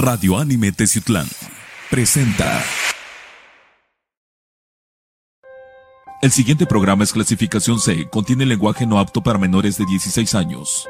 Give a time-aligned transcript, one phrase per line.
[0.00, 1.26] Radio Anime Teciutlán
[1.90, 2.62] presenta.
[6.22, 10.88] El siguiente programa es clasificación C, contiene lenguaje no apto para menores de 16 años.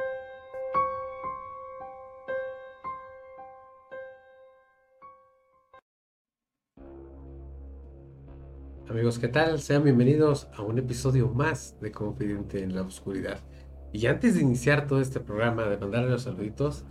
[8.91, 9.59] Amigos, ¿qué tal?
[9.63, 13.41] Sean bienvenidos a un episodio más de Confidente en la Oscuridad.
[13.91, 16.85] Y antes de iniciar todo este programa, de mandarle los saluditos,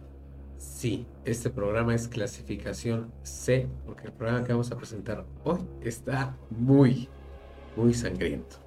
[0.57, 6.35] sí, este programa es clasificación C, porque el programa que vamos a presentar hoy está
[6.49, 7.07] muy,
[7.75, 8.57] muy sangriento.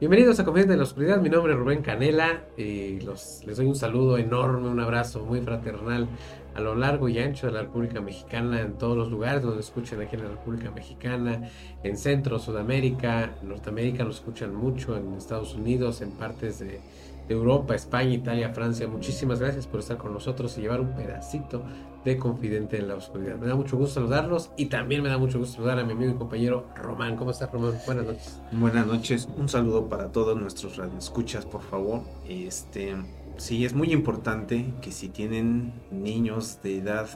[0.00, 3.74] Bienvenidos a Confidente en la Oscuridad, mi nombre es Rubén Canela y les doy un
[3.74, 6.08] saludo enorme, un abrazo muy fraternal
[6.54, 10.00] a lo largo y ancho de la República Mexicana, en todos los lugares donde escuchan
[10.00, 11.48] aquí en la República Mexicana,
[11.82, 16.80] en Centro, Sudamérica, Norteamérica, nos escuchan mucho, en Estados Unidos, en partes de,
[17.28, 18.88] Europa, España, Italia, Francia.
[18.88, 21.62] Muchísimas gracias por estar con nosotros y llevar un pedacito
[22.04, 23.36] de Confidente en la Oscuridad.
[23.36, 26.12] Me da mucho gusto saludarlos y también me da mucho gusto saludar a mi amigo
[26.12, 27.16] y compañero Román.
[27.16, 27.74] ¿Cómo estás, Román?
[27.86, 28.40] Buenas noches.
[28.52, 29.28] Buenas noches.
[29.36, 32.02] Un saludo para todos nuestros radioescuchas, por favor.
[32.28, 32.96] Este,
[33.36, 37.08] sí, es muy importante que si tienen niños de edad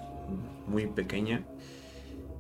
[0.67, 1.45] muy pequeña,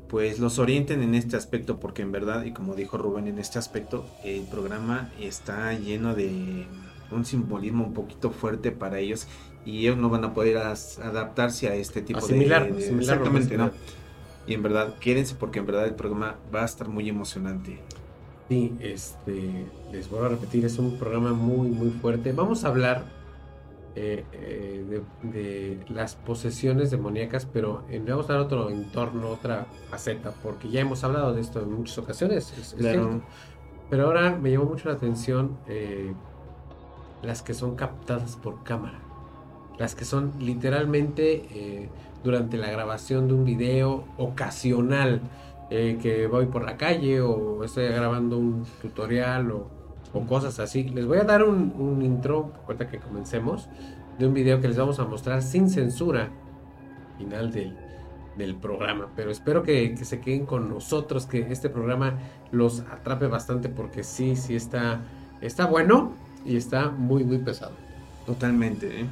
[0.08, 3.58] pues los orienten en este aspecto, porque en verdad, y como dijo Rubén, en este
[3.58, 6.66] aspecto, el programa está lleno de
[7.12, 9.26] un simbolismo un poquito fuerte para ellos
[9.64, 13.70] y ellos no van a poder adaptarse a este tipo de, de, exactamente no
[14.46, 17.78] y en verdad quédense porque en verdad el programa va a estar muy emocionante.
[18.48, 22.32] Sí este les voy a repetir es un programa muy muy fuerte.
[22.32, 23.04] Vamos a hablar
[23.94, 30.70] eh, eh, de, las posesiones demoníacas pero vamos a dar otro entorno otra faceta porque
[30.70, 32.74] ya hemos hablado de esto en muchas ocasiones
[33.90, 36.14] pero ahora me llamó mucho la atención eh,
[37.22, 38.98] las que son captadas por cámara,
[39.78, 41.88] las que son literalmente eh,
[42.24, 45.20] durante la grabación de un video ocasional,
[45.70, 49.70] eh, que voy por la calle o estoy grabando un tutorial o,
[50.28, 50.84] cosas así.
[50.84, 53.70] Les voy a dar un, intro, ahorita que comencemos,
[54.18, 56.28] de un video que les vamos a mostrar sin censura,
[57.16, 57.74] final del,
[58.36, 59.08] del programa.
[59.16, 62.18] Pero espero que, que, se queden con nosotros, que este programa
[62.50, 65.00] los atrape bastante porque sí, sí está,
[65.40, 66.12] está bueno
[66.44, 67.72] y está muy, muy pesado.
[68.26, 69.06] Totalmente, ¿eh?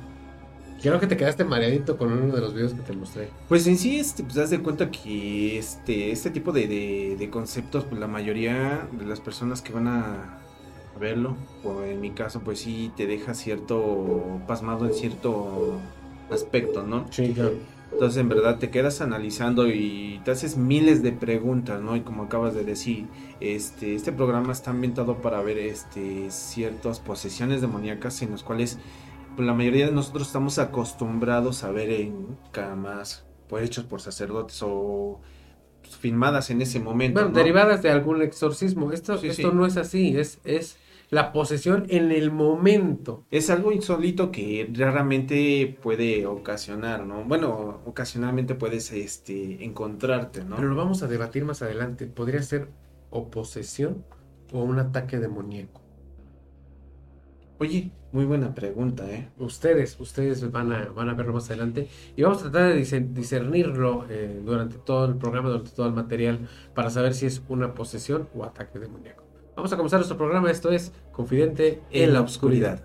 [0.83, 3.29] Creo que te quedaste mareadito con uno de los videos que te mostré.
[3.49, 7.85] Pues en sí, este, pues das de cuenta que este, este tipo de, de, conceptos,
[7.85, 10.39] pues la mayoría de las personas que van a,
[10.99, 15.79] verlo, o en mi caso, pues sí te deja cierto pasmado en cierto
[16.31, 17.07] aspecto, ¿no?
[17.11, 17.55] Sí, claro.
[17.93, 21.97] Entonces, en verdad, te quedas analizando y te haces miles de preguntas, ¿no?
[21.97, 23.07] Y como acabas de decir,
[23.41, 28.79] este, este programa está ambientado para ver este, ciertas posesiones demoníacas en las cuales
[29.37, 34.63] pues, la mayoría de nosotros estamos acostumbrados a ver en camas, pues, hechos por sacerdotes
[34.63, 35.21] o
[35.83, 37.21] pues, filmadas en ese momento.
[37.21, 38.93] Bueno, derivadas de algún exorcismo.
[38.93, 40.79] Esto, esto no es así, es, es
[41.11, 43.27] la posesión en el momento.
[43.31, 47.25] Es algo insólito que raramente puede ocasionar, ¿no?
[47.25, 50.57] Bueno, ocasionalmente puedes este, encontrarte, ¿no?
[50.57, 52.07] Pero lo vamos a debatir más adelante.
[52.07, 52.69] ¿Podría ser
[53.11, 54.05] o posesión
[54.53, 55.83] o un ataque demoníaco?
[57.59, 59.29] Oye, muy buena pregunta, ¿eh?
[59.39, 64.07] Ustedes, ustedes van a, van a verlo más adelante y vamos a tratar de discernirlo
[64.09, 68.29] eh, durante todo el programa, durante todo el material, para saber si es una posesión
[68.35, 69.30] o ataque demoníaco.
[69.61, 70.51] Vamos a comenzar nuestro programa.
[70.51, 72.83] Esto es Confidente en la Oscuridad.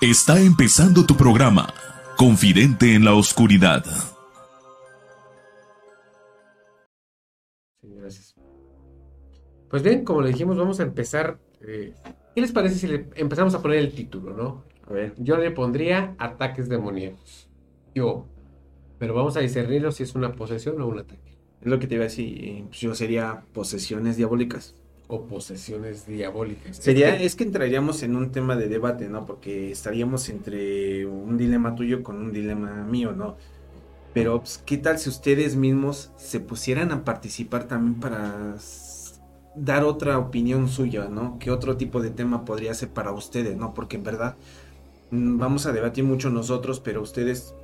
[0.00, 1.74] Está empezando tu programa,
[2.16, 3.84] Confidente en la Oscuridad.
[7.80, 8.36] Sí, gracias.
[9.68, 11.40] Pues bien, como le dijimos, vamos a empezar.
[11.60, 11.96] Eh,
[12.32, 14.62] ¿Qué les parece si le empezamos a poner el título, no?
[14.88, 17.48] A ver, yo le pondría ataques demoníacos.
[17.92, 18.28] Yo.
[19.00, 21.37] Pero vamos a discernirlo si es una posesión o un ataque.
[21.60, 22.64] Es lo que te iba a decir.
[22.68, 24.74] Pues yo sería posesiones diabólicas.
[25.08, 26.76] O posesiones diabólicas.
[26.76, 27.44] Sería, es que...
[27.44, 29.24] entraríamos en un tema de debate, ¿no?
[29.24, 33.36] Porque estaríamos entre un dilema tuyo con un dilema mío, ¿no?
[34.12, 38.56] Pero, pues, ¿qué tal si ustedes mismos se pusieran a participar también para
[39.54, 41.38] dar otra opinión suya, ¿no?
[41.38, 43.74] ¿Qué otro tipo de tema podría ser para ustedes, ¿no?
[43.74, 44.36] Porque en verdad
[45.10, 47.54] mm, vamos a debatir mucho nosotros, pero ustedes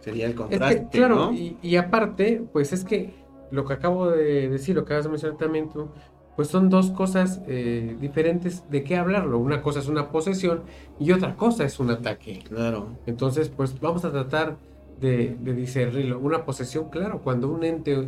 [0.00, 0.88] Sería el contraste.
[0.90, 3.14] claro, y, aparte, pues es que
[3.50, 5.88] lo que acabo de decir, lo que acabas de mencionar también tú,
[6.36, 9.38] pues son dos cosas eh, diferentes de qué hablarlo.
[9.38, 10.62] Una cosa es una posesión
[10.98, 12.42] y otra cosa es un ataque.
[12.48, 12.96] Claro.
[13.06, 14.56] Entonces, pues vamos a tratar
[15.00, 16.18] de, discernirlo.
[16.18, 18.06] Una posesión, claro, cuando un ente,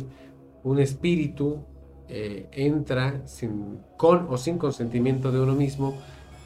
[0.63, 1.59] un espíritu
[2.07, 5.95] eh, entra sin, con o sin consentimiento de uno mismo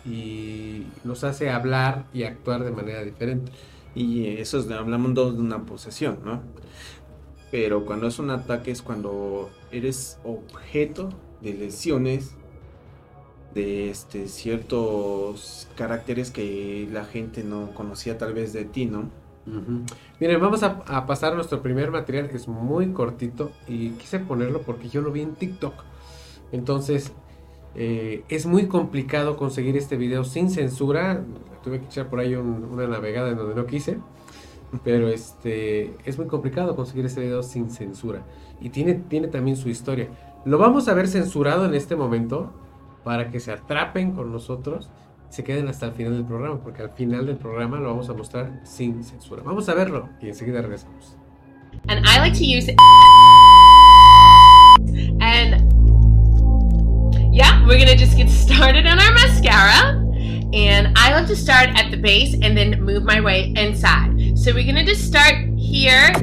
[0.06, 3.52] y nos hace hablar y actuar de manera diferente.
[3.98, 6.44] Y eso es, hablamos de una posesión, ¿no?
[7.50, 11.10] Pero cuando es un ataque es cuando eres objeto
[11.42, 12.36] de lesiones
[13.56, 19.10] de este, ciertos caracteres que la gente no conocía tal vez de ti, ¿no?
[20.20, 24.90] Miren, vamos a, pasar a nuestro primer material, es muy cortito y quise ponerlo porque
[24.90, 25.74] yo lo vi en TikTok.
[26.52, 27.14] Entonces,
[27.74, 31.24] eh, es muy complicado conseguir este video sin censura.
[31.68, 33.98] Tuve que echar por ahí una navegada en donde no quise.
[34.86, 38.24] Pero este es muy complicado conseguir este video sin censura.
[38.62, 40.08] Y tiene, tiene también su historia.
[40.46, 42.54] Lo vamos a ver censurado en este momento
[43.04, 44.90] para que se atrapen con nosotros
[45.28, 48.14] se queden hasta el final del programa, porque al final del programa lo vamos a
[48.14, 49.44] mostrar sin censura.
[49.44, 51.18] Vamos a verlo y enseguida regresamos.
[51.90, 52.70] And I like to use
[55.20, 55.68] and
[57.34, 60.07] yeah, we're gonna just get started on our mascara.
[60.54, 64.38] And I love to start at the base and then move my way inside.
[64.38, 66.14] So we're gonna just start here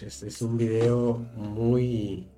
[0.00, 2.28] es, un video muy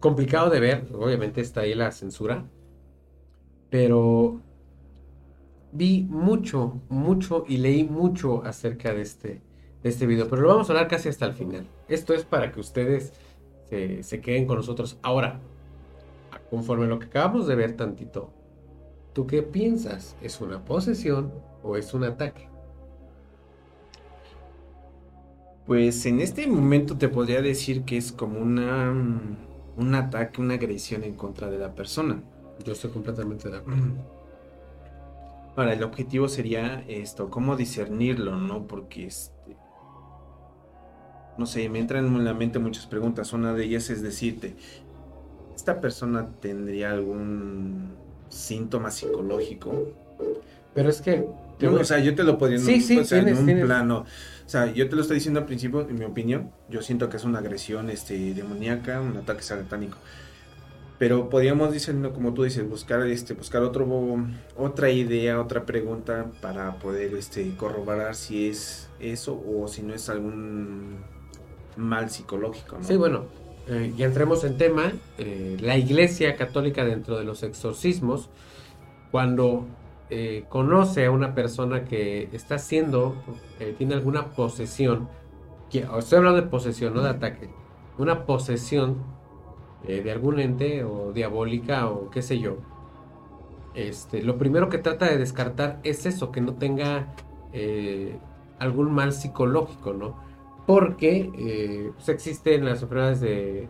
[0.00, 0.86] complicado de ver.
[0.94, 2.44] Obviamente está ahí la censura.
[3.70, 4.40] Pero
[5.72, 9.42] vi mucho, mucho y leí mucho acerca de este,
[9.82, 10.28] de este video.
[10.28, 11.66] Pero lo vamos a hablar casi hasta el final.
[11.88, 13.12] Esto es para que ustedes
[13.68, 14.98] se, se queden con nosotros.
[15.02, 15.40] Ahora,
[16.50, 18.30] conforme lo que acabamos de ver tantito,
[19.12, 20.16] ¿tú qué piensas?
[20.22, 21.32] ¿Es una posesión
[21.62, 22.55] o es un ataque?
[25.66, 28.94] Pues en este momento te podría decir que es como una
[29.76, 32.22] un ataque, una agresión en contra de la persona.
[32.64, 33.84] Yo estoy completamente de acuerdo.
[35.54, 38.66] Ahora, el objetivo sería esto, cómo discernirlo, ¿no?
[38.66, 39.56] Porque este
[41.38, 43.32] no sé, me entran en la mente muchas preguntas.
[43.32, 44.54] Una de ellas es decirte,
[45.54, 47.94] ¿esta persona tendría algún
[48.28, 49.88] síntoma psicológico?
[50.74, 51.26] Pero es que
[51.62, 54.04] o sea, yo te lo podría sí, sí, en un plano.
[54.44, 57.16] O sea, yo te lo estoy diciendo al principio, en mi opinión, yo siento que
[57.16, 59.98] es una agresión este, demoníaca, un ataque satánico.
[60.98, 63.86] Pero podríamos decirlo, como tú dices, buscar este, buscar otro,
[64.56, 70.08] otra idea, otra pregunta para poder este, corroborar si es eso o si no es
[70.08, 70.96] algún
[71.76, 72.78] mal psicológico.
[72.78, 72.84] ¿no?
[72.84, 73.26] Sí, bueno,
[73.66, 74.92] eh, ya entremos en tema.
[75.18, 78.30] Eh, la Iglesia Católica dentro de los exorcismos,
[79.10, 79.66] cuando
[80.08, 83.16] eh, conoce a una persona que está haciendo,
[83.58, 85.08] eh, tiene alguna posesión,
[85.70, 87.50] estoy hablando de posesión, no de ataque,
[87.98, 88.98] una posesión
[89.84, 92.58] eh, de algún ente o diabólica o qué sé yo,
[93.74, 97.12] este, lo primero que trata de descartar es eso, que no tenga
[98.58, 100.16] algún mal psicológico, ¿no?
[100.66, 103.68] Porque pues existen las enfermedades de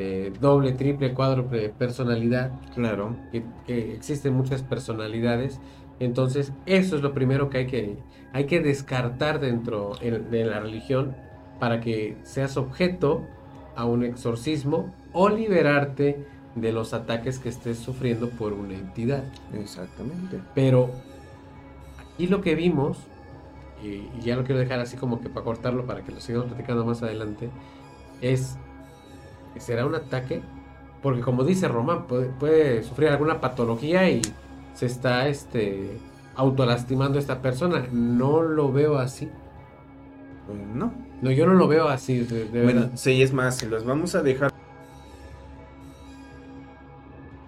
[0.00, 2.52] de doble, triple, cuádruple personalidad.
[2.74, 3.16] Claro.
[3.66, 5.60] Que, existen muchas personalidades.
[5.98, 7.98] Entonces, eso es lo primero que hay que,
[8.32, 11.14] hay que descartar dentro de la religión
[11.58, 13.26] para que seas objeto
[13.76, 19.24] a un exorcismo o liberarte de los ataques que estés sufriendo por una entidad.
[19.52, 20.40] Exactamente.
[20.54, 20.90] Pero
[21.98, 22.98] aquí lo que vimos,
[23.84, 26.48] y, y ya lo quiero dejar así como que para cortarlo para que lo sigamos
[26.48, 27.50] platicando más adelante,
[28.22, 28.56] es
[29.58, 30.42] será un ataque,
[31.02, 34.22] porque como dice Román, puede, sufrir alguna patología y
[34.74, 35.98] se está este,
[36.36, 37.86] autolastimando esta persona.
[37.90, 39.28] No lo veo así.
[40.46, 40.92] Pues no.
[41.22, 42.26] No, yo no lo veo así.
[42.52, 44.52] bueno, sí, es más, si los vamos a dejar.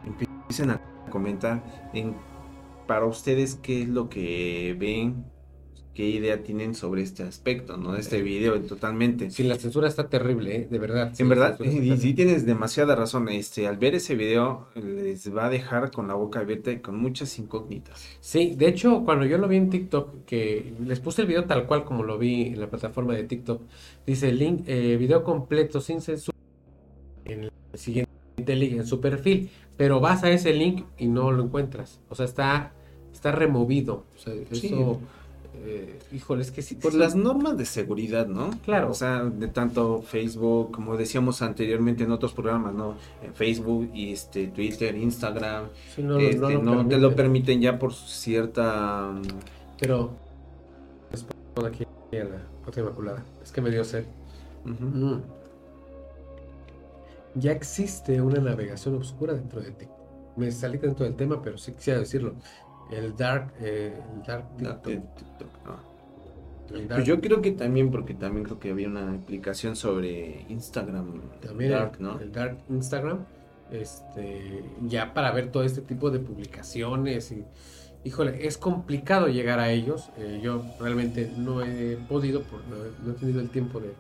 [0.05, 0.81] Empiecen a
[1.11, 1.63] comentar
[1.95, 2.15] en,
[2.87, 5.32] para ustedes qué es lo que ven
[5.95, 7.93] qué idea tienen sobre este aspecto, ¿no?
[7.93, 9.31] De este video totalmente.
[9.31, 10.69] Sí, la censura está terrible, ¿eh?
[10.71, 11.13] de verdad.
[11.19, 13.29] en verdad, y sí tienes demasiada razón.
[13.29, 16.97] Este, al ver ese video les va a dejar con la boca abierta y con
[16.97, 18.09] muchas incógnitas.
[18.21, 21.67] Sí, de hecho, cuando yo lo vi en TikTok, que les puse el video tal
[21.67, 23.63] cual como lo vi en la plataforma de TikTok,
[24.07, 26.37] dice link, eh, video completo sin censura
[27.27, 28.11] en el siguiente
[28.47, 32.01] link en su perfil, pero vas a ese link y no lo encuentras.
[32.09, 32.73] O sea, está,
[33.13, 34.07] está removido.
[34.17, 35.01] O sea, eso
[35.65, 36.75] eh, híjole, es que sí.
[36.75, 38.51] Por las normas de seguridad, ¿no?
[38.65, 38.91] Claro.
[38.91, 42.97] O sea, de tanto Facebook, como decíamos anteriormente en otros programas, ¿no?
[43.23, 45.67] En Facebook y este Twitter, Instagram,
[45.99, 49.13] no, este, no, te lo permiten ya por cierta.
[49.79, 50.13] Pero
[51.67, 53.25] aquí a la otra inmaculada.
[53.43, 54.05] Es que me dio sed.
[54.65, 55.17] Mm.
[57.35, 59.99] ya existe una navegación oscura dentro de TikTok.
[60.37, 62.35] Me salí dentro del tema, pero sí quisiera decirlo.
[62.91, 65.49] El dark, eh, el dark No, TikTok.
[65.65, 65.93] No.
[66.89, 71.73] Pues yo creo que también, porque también creo que había una aplicación sobre Instagram También
[71.73, 72.19] Dark, el, ¿no?
[72.19, 73.19] el Dark Instagram,
[73.71, 77.45] este, ya para ver todo este tipo de publicaciones y,
[78.05, 80.09] híjole, es complicado llegar a ellos.
[80.17, 83.93] Eh, yo realmente no he podido, por, no, he- no he tenido el tiempo de,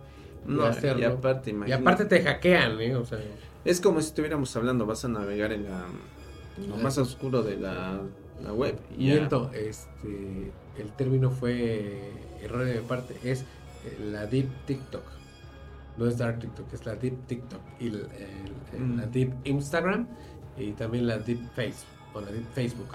[0.46, 1.02] No, hacerlo.
[1.02, 2.96] y aparte, y imagínate, aparte te hackean, ¿eh?
[2.96, 3.18] O sea,
[3.64, 5.84] es como si estuviéramos hablando, vas a navegar en la
[6.68, 8.00] lo más oscuro de la,
[8.42, 12.12] la web y miento, este, el término fue
[12.42, 13.42] error de mi parte, es
[13.84, 15.02] eh, la Deep TikTok.
[15.98, 17.60] No es Dark TikTok, es la Deep TikTok.
[17.80, 18.96] Y el- el- el- Mm.
[18.98, 20.08] la Deep Instagram
[20.56, 22.88] y también la Deep Face o la Deep Facebook.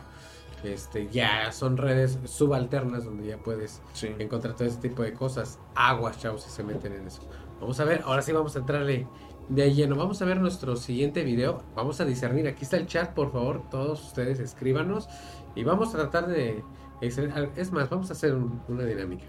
[0.64, 4.10] Este, ya son redes subalternas donde ya puedes Sí.
[4.18, 5.60] encontrar todo ese tipo de cosas.
[5.76, 7.22] Aguas, chavos, si se meten en eso.
[7.62, 9.08] Vamos a ver, ahora sí vamos a entrarle
[9.50, 9.96] de lleno.
[9.96, 11.64] Vamos a ver nuestro siguiente video.
[11.76, 12.48] Vamos a discernir.
[12.48, 13.62] Aquí está el chat, por favor.
[13.70, 15.08] Todos ustedes escríbanos.
[15.56, 16.64] Y vamos a tratar de...
[17.02, 19.26] Es más, vamos a hacer un- una dinámica.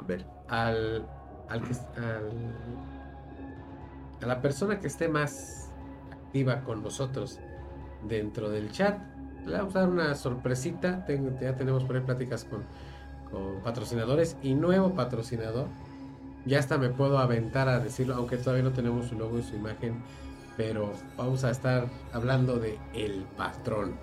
[0.00, 0.26] A ver.
[0.48, 1.06] Al,
[1.48, 2.54] al, que, al-
[4.22, 5.70] a la persona que esté más
[6.10, 7.38] activa con nosotros
[8.08, 8.98] dentro del chat,
[9.46, 11.06] le vamos a dar una sorpresita.
[11.40, 12.62] Ya tenemos por ahí pláticas con,
[13.30, 15.68] con patrocinadores y nuevo patrocinador.
[16.44, 19.56] Ya hasta me puedo aventar a decirlo, aunque todavía no tenemos su logo y su
[19.56, 20.00] imagen,
[20.56, 23.94] pero vamos a estar hablando de el patrón.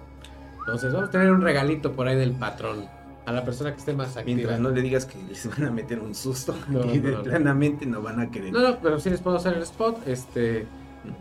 [0.65, 2.85] Entonces vamos a tener un regalito por ahí del patrón
[3.25, 4.35] a la persona que esté más activa.
[4.35, 7.23] Mientras no le digas que les van a meter un susto No, y no, no.
[7.23, 8.53] planamente no van a querer.
[8.53, 10.07] No, no, pero sí les puedo hacer el spot.
[10.07, 10.65] Este,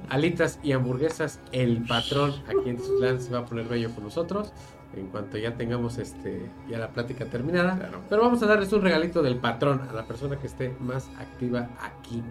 [0.08, 4.52] alitas y hamburguesas, el patrón aquí en Tuzlán se va a poner bello con nosotros.
[4.94, 7.76] En cuanto ya tengamos este, ya la plática terminada.
[7.78, 8.02] Claro.
[8.08, 11.68] Pero vamos a darles un regalito del patrón a la persona que esté más activa
[11.80, 12.22] aquí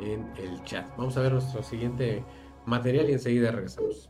[0.00, 0.86] en el chat.
[0.96, 2.24] Vamos a ver nuestro siguiente
[2.66, 4.08] material y enseguida regresamos.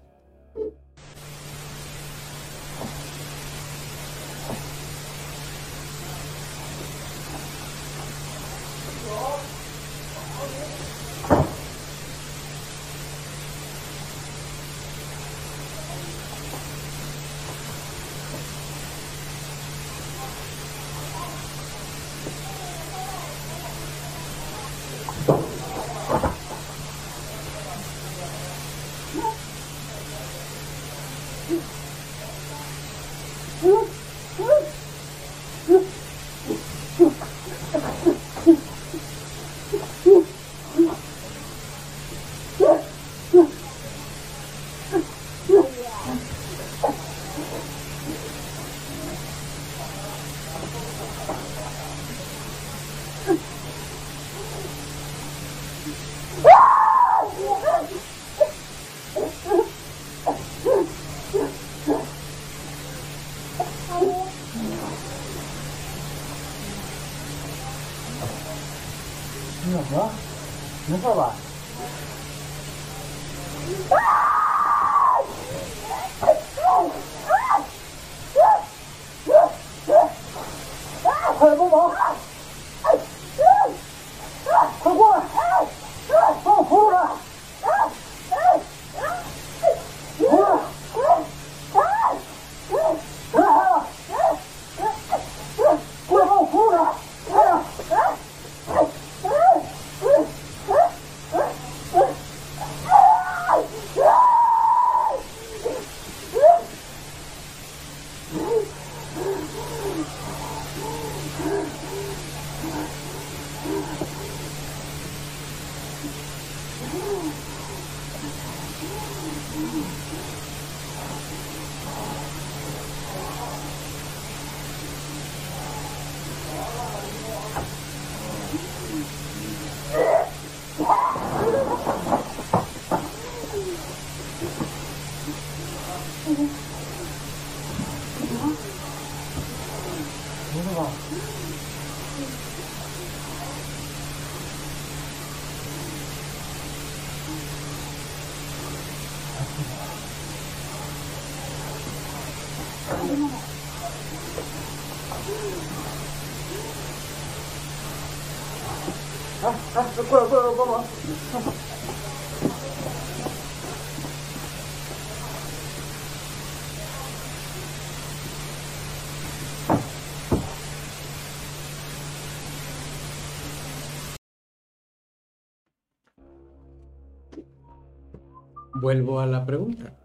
[178.74, 179.96] Vuelvo a la pregunta.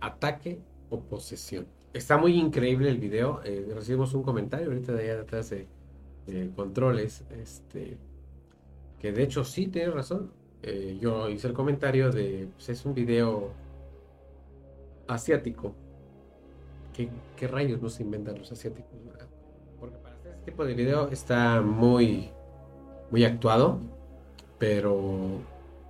[0.00, 1.66] Ataque o posesión.
[1.92, 3.42] Está muy increíble el video.
[3.44, 5.68] Eh, recibimos un comentario ahorita de allá atrás de,
[6.26, 7.22] de controles.
[7.30, 7.98] Este,
[9.00, 10.30] que de hecho sí, tienes razón.
[10.62, 13.52] Eh, yo hice el comentario de, pues es un video
[15.06, 15.74] asiático.
[16.92, 18.90] ¿Qué, qué rayos no se inventan los asiáticos?
[19.78, 22.30] Porque para hacer este tipo de video está muy,
[23.10, 23.78] muy actuado,
[24.58, 25.40] pero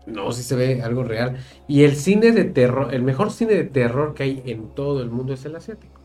[0.06, 1.36] no, si se ve algo real.
[1.68, 5.10] Y el cine de terror, el mejor cine de terror que hay en todo el
[5.10, 6.00] mundo es el asiático.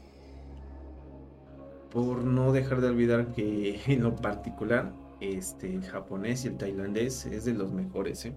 [1.91, 7.25] Por no dejar de olvidar que en lo particular, este, el japonés y el tailandés
[7.27, 8.35] es de los mejores, ¿eh?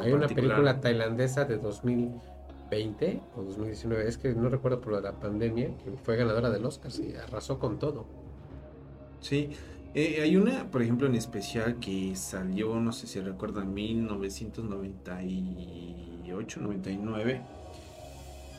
[0.00, 5.76] Hay una película tailandesa de 2020 o 2019, es que no recuerdo por la pandemia,
[5.78, 8.06] que fue ganadora del Oscar y arrasó con todo.
[9.20, 9.50] Sí,
[9.94, 17.42] eh, hay una, por ejemplo, en especial que salió, no sé si recuerdan, 1998, 99.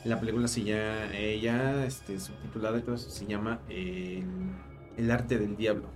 [0.05, 4.23] La película se llama, ella, este, subtitulada se llama El,
[4.97, 5.94] El arte del diablo.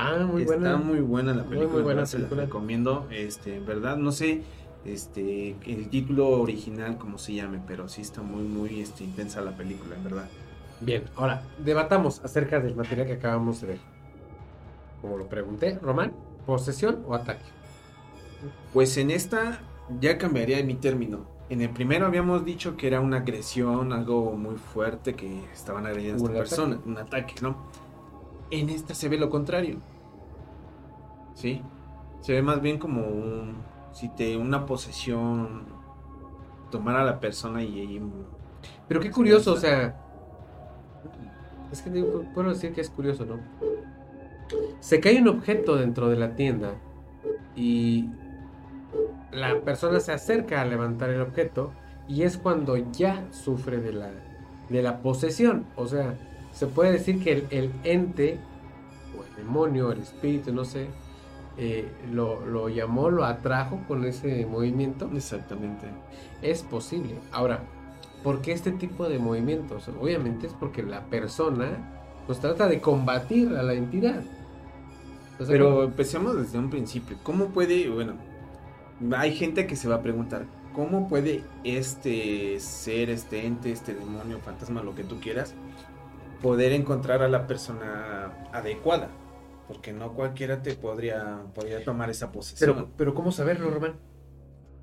[0.00, 0.76] Ah, muy Está buena.
[0.76, 4.44] muy buena la película, muy buena la recomiendo, este, en verdad, no sé,
[4.84, 9.56] este, el título original como se llame, pero sí está muy, muy, este, intensa la
[9.56, 10.30] película, en verdad.
[10.80, 13.80] Bien, ahora debatamos acerca del material que acabamos de ver.
[15.00, 16.12] Como lo pregunté, Román,
[16.46, 17.44] ¿posesión o ataque?
[18.72, 19.60] Pues en esta
[20.00, 21.26] ya cambiaría mi término.
[21.48, 26.22] En el primero habíamos dicho que era una agresión, algo muy fuerte, que estaban agrediendo
[26.22, 26.48] a esta ataque.
[26.48, 27.56] persona, un ataque, ¿no?
[28.50, 29.78] En esta se ve lo contrario.
[31.34, 31.62] ¿Sí?
[32.20, 33.56] Se ve más bien como un,
[33.92, 35.64] si te, una posesión,
[36.70, 38.02] tomar a la persona y, y-
[38.88, 40.04] Pero qué curioso, o sea.
[41.70, 41.90] Es que
[42.34, 43.38] puedo decir que es curioso, ¿no?
[44.80, 46.74] Se cae un objeto dentro de la tienda
[47.54, 48.08] y
[49.30, 51.72] la persona se acerca a levantar el objeto
[52.08, 54.10] y es cuando ya sufre de la,
[54.70, 55.66] de la posesión.
[55.76, 56.14] O sea,
[56.58, 58.38] se puede decir que el, el ente
[59.16, 60.88] o el demonio, el espíritu, no sé,
[61.56, 65.08] eh, lo, lo llamó, lo atrajo con ese movimiento.
[65.14, 65.86] Exactamente.
[66.42, 67.14] Es posible.
[67.30, 67.60] Ahora,
[68.24, 69.88] ¿por qué este tipo de movimientos?
[70.00, 71.94] Obviamente es porque la persona
[72.26, 74.20] pues trata de combatir a la entidad.
[75.34, 77.16] O sea, Pero como- empecemos desde un principio.
[77.22, 78.14] ¿Cómo puede, bueno,
[79.16, 80.44] hay gente que se va a preguntar,
[80.74, 85.54] ¿cómo puede este ser, este ente, este demonio, fantasma, lo que tú quieras,
[86.42, 89.10] poder encontrar a la persona adecuada?
[89.66, 92.74] Porque no cualquiera te podría, podría tomar esa posesión.
[92.74, 93.96] pero, pero ¿cómo saberlo, Román?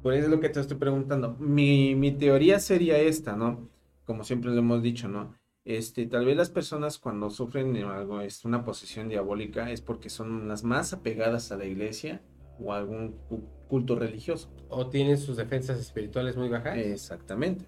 [0.03, 1.35] Por eso es lo que te estoy preguntando.
[1.39, 3.69] Mi, mi teoría sería esta, ¿no?
[4.05, 5.33] Como siempre lo hemos dicho, ¿no?
[5.63, 10.47] Este, tal vez las personas cuando sufren algo, es una posesión diabólica, es porque son
[10.47, 12.21] las más apegadas a la iglesia
[12.59, 14.53] o a algún cu- culto religioso.
[14.69, 16.77] ¿O tienen sus defensas espirituales muy bajas?
[16.77, 17.65] Exactamente.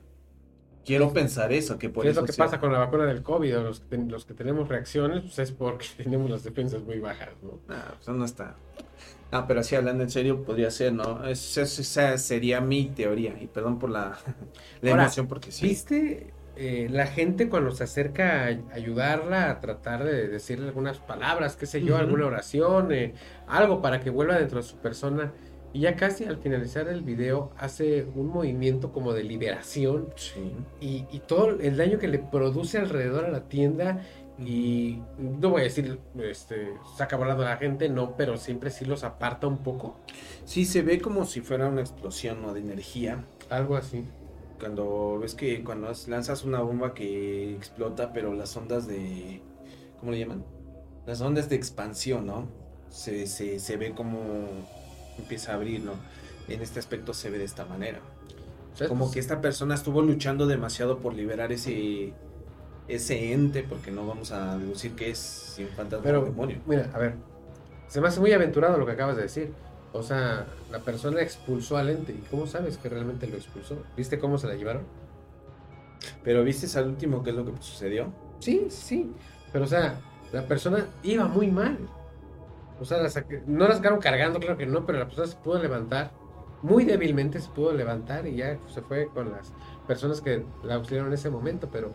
[0.87, 3.05] Quiero pensar eso, que por ¿Qué es eso lo que sea- pasa con la vacuna
[3.05, 3.53] del COVID?
[3.57, 7.59] Los, los que tenemos reacciones, pues es porque tenemos las defensas muy bajas, ¿no?
[7.67, 8.55] Ah, pues no está.
[9.29, 11.27] Ah, pero así hablando en serio, podría ser, ¿no?
[11.27, 13.35] Es- es- esa sería mi teoría.
[13.41, 14.17] Y perdón por la,
[14.81, 15.67] la Ahora, emoción, porque sí.
[15.67, 21.57] ¿Viste eh, la gente cuando se acerca a ayudarla a tratar de decirle algunas palabras,
[21.57, 22.03] qué sé yo, Ujú.
[22.03, 23.13] alguna oración, eh,
[23.45, 25.33] algo para que vuelva dentro de su persona?
[25.77, 30.55] Y ya casi al finalizar el video hace un movimiento como de liberación Sí.
[30.81, 34.01] y, y todo el daño que le produce alrededor a la tienda.
[34.39, 38.85] Y no voy a decir, este, saca volando a la gente, no, pero siempre sí
[38.85, 39.99] los aparta un poco.
[40.45, 42.55] Sí, se ve como si fuera una explosión ¿no?
[42.55, 43.25] de energía.
[43.51, 44.03] Algo así.
[44.59, 49.41] Cuando ves que cuando lanzas una bomba que explota, pero las ondas de...
[49.99, 50.43] ¿Cómo le llaman?
[51.05, 52.47] Las ondas de expansión, ¿no?
[52.89, 54.47] Se, se, se ve como
[55.17, 55.93] empieza a abrir, ¿no?
[56.47, 57.99] En este aspecto se ve de esta manera.
[58.87, 62.13] Como que esta persona estuvo luchando demasiado por liberar ese,
[62.87, 66.59] ese ente, porque no vamos a deducir que es un fantasma Pero, demonio.
[66.67, 67.15] mira, a ver,
[67.87, 69.51] se me hace muy aventurado lo que acabas de decir.
[69.93, 72.11] O sea, la persona expulsó al ente.
[72.11, 73.81] ¿Y cómo sabes que realmente lo expulsó?
[73.95, 74.83] ¿Viste cómo se la llevaron?
[76.23, 78.13] Pero ¿viste al último qué es lo que sucedió?
[78.39, 79.11] Sí, sí.
[79.51, 79.99] Pero, o sea,
[80.31, 81.77] la persona iba muy mal.
[82.79, 83.09] O sea, la
[83.47, 86.11] no la sacaron cargando, claro que no, pero la persona se pudo levantar.
[86.61, 89.53] Muy débilmente se pudo levantar y ya se fue con las
[89.87, 91.69] personas que la auxiliaron en ese momento.
[91.71, 91.91] Pero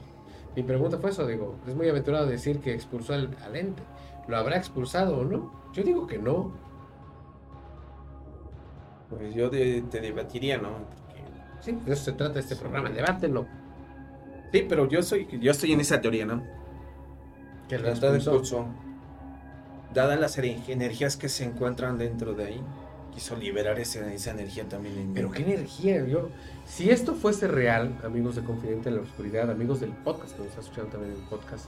[0.56, 3.82] mi pregunta fue eso, digo, es muy aventurado decir que expulsó al, al ente.
[4.28, 5.52] ¿Lo habrá expulsado o no?
[5.72, 6.52] Yo digo que no.
[9.10, 10.70] Pues yo te debatiría, ¿no?
[11.06, 11.22] Porque-
[11.60, 13.46] Sí, de eso se trata este programa, debátelo.
[14.52, 16.42] Sí, pero yo soy, yo estoy en esa teoría, ¿no?
[17.68, 17.88] Que lo
[18.28, 18.66] expulsó.
[19.94, 22.60] Dadas las energías que se encuentran dentro de ahí,
[23.12, 26.30] quiso liberar esa, esa energía también en Pero qué energía, yo.
[26.64, 30.48] Si esto fuese real, amigos de Confidente en la Oscuridad, amigos del podcast, que nos
[30.48, 31.66] está escuchando también en el podcast,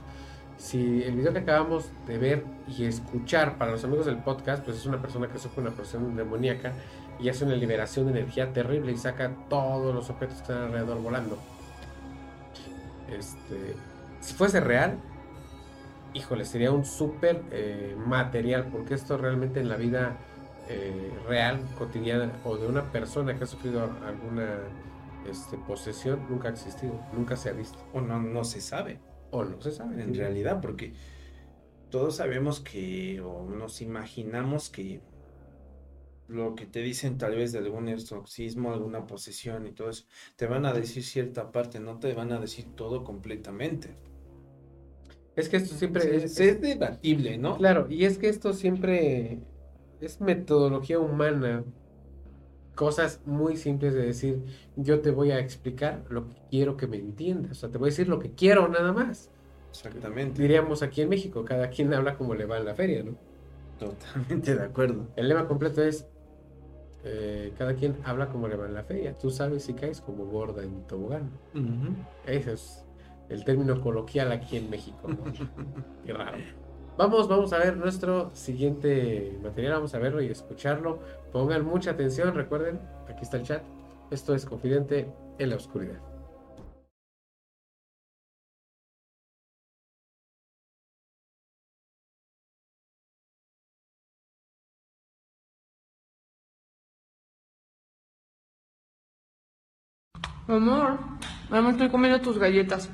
[0.56, 4.76] si el video que acabamos de ver y escuchar para los amigos del podcast, pues
[4.76, 6.72] es una persona que sufre una posesión demoníaca
[7.18, 11.02] y hace una liberación de energía terrible y saca todos los objetos que están alrededor
[11.02, 11.38] volando.
[13.10, 13.74] Este,
[14.20, 14.96] si fuese real,
[16.14, 20.16] híjole, sería un súper eh, material, porque esto realmente en la vida
[20.68, 24.61] eh, real, cotidiana, o de una persona que ha sufrido alguna
[25.29, 27.79] este, posesión, nunca ha existido, nunca se ha visto.
[27.92, 29.00] O no, no se sabe.
[29.31, 30.03] O no se sabe.
[30.03, 30.94] En realidad, porque
[31.90, 35.00] todos sabemos que, o nos imaginamos que
[36.29, 40.05] lo que te dicen tal vez de algún exorcismo, alguna posesión y todo eso,
[40.37, 43.94] te van a decir cierta parte, no te van a decir todo completamente.
[45.37, 47.57] Es que esto siempre es, es, debatible, ¿no?
[47.57, 49.40] Claro, y es que esto siempre
[50.01, 51.64] es metodología humana.
[52.75, 54.42] Cosas muy simples de decir,
[54.77, 57.53] yo te voy a explicar lo que quiero que me entiendas.
[57.53, 59.31] O sea, te voy a decir lo que quiero nada más.
[59.70, 60.40] Exactamente.
[60.40, 63.16] Diríamos aquí en México, cada quien habla como le va en la feria, ¿no?
[63.79, 65.09] Totalmente de acuerdo.
[65.16, 66.07] El lema completo es,
[67.05, 69.14] eh, cada quien habla como le va en la feria.
[69.14, 71.31] Tú sabes si caes como gorda en tobogán.
[72.27, 72.84] Ese es
[73.28, 75.08] el término coloquial aquí en México.
[76.04, 76.38] Qué raro.
[76.96, 81.00] Vamos, vamos a ver nuestro siguiente material, vamos a verlo y escucharlo.
[81.32, 83.62] Pongan mucha atención, recuerden, aquí está el chat.
[84.10, 85.98] Esto es Confidente en la Oscuridad.
[100.46, 100.98] Amor,
[101.50, 102.90] me estoy comiendo tus galletas.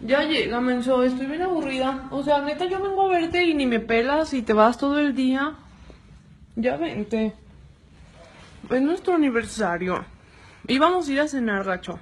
[0.00, 2.08] Ya llega, menso, estoy bien aburrida.
[2.10, 4.98] O sea, neta, yo vengo a verte y ni me pelas y te vas todo
[5.00, 5.54] el día.
[6.54, 7.34] Ya vente.
[8.70, 10.04] Es nuestro aniversario.
[10.68, 11.98] Y vamos a ir a cenar, gacho.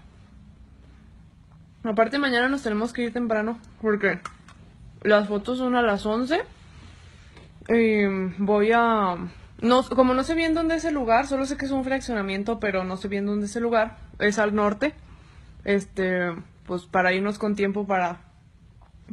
[1.85, 3.59] Aparte, mañana nos tenemos que ir temprano.
[3.80, 4.20] Porque
[5.02, 6.42] las fotos son a las 11.
[7.68, 8.06] Y
[8.38, 9.16] voy a...
[9.62, 12.61] No, como no sé bien dónde es el lugar, solo sé que es un fraccionamiento,
[12.61, 13.96] pero no sé bien dónde es el lugar.
[14.18, 14.92] Es al norte.
[15.64, 16.32] Este
[16.66, 18.20] pues para irnos con tiempo para,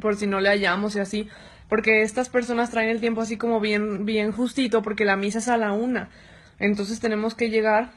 [0.00, 1.28] por si no le hallamos y así,
[1.68, 5.48] porque estas personas traen el tiempo así como bien, bien justito, porque la misa es
[5.48, 6.10] a la una,
[6.58, 7.90] entonces tenemos que llegar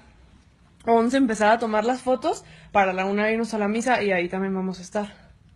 [0.85, 4.11] a once, empezar a tomar las fotos, para la una irnos a la misa y
[4.11, 5.13] ahí también vamos a estar.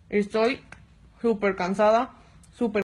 [0.08, 0.60] Estoy
[1.20, 2.10] súper cansada,
[2.52, 2.82] súper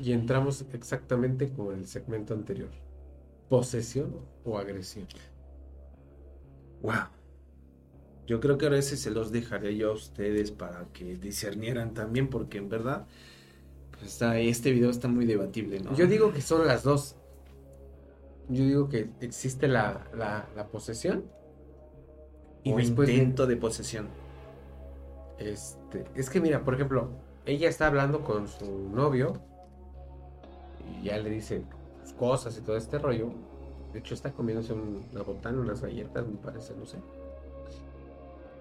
[0.00, 2.70] Y entramos exactamente como en el segmento anterior.
[3.48, 5.06] Posesión o agresión.
[6.82, 7.08] Wow.
[8.26, 12.28] Yo creo que ahora ese se los dejaré yo a ustedes para que discernieran también,
[12.28, 13.06] porque en verdad,
[13.90, 15.94] pues está, este video está muy debatible, ¿no?
[15.96, 17.16] Yo digo que son las dos.
[18.50, 21.24] Yo digo que existe la, la, la posesión.
[22.62, 24.08] Y después intento de posesión.
[25.38, 27.10] Este, es que mira, por ejemplo,
[27.46, 29.40] ella está hablando con su novio
[31.02, 31.62] ya le dice
[32.18, 33.30] cosas y todo este rollo.
[33.92, 36.98] De hecho, está comiéndose una botana, unas galletas, me parece, no sé.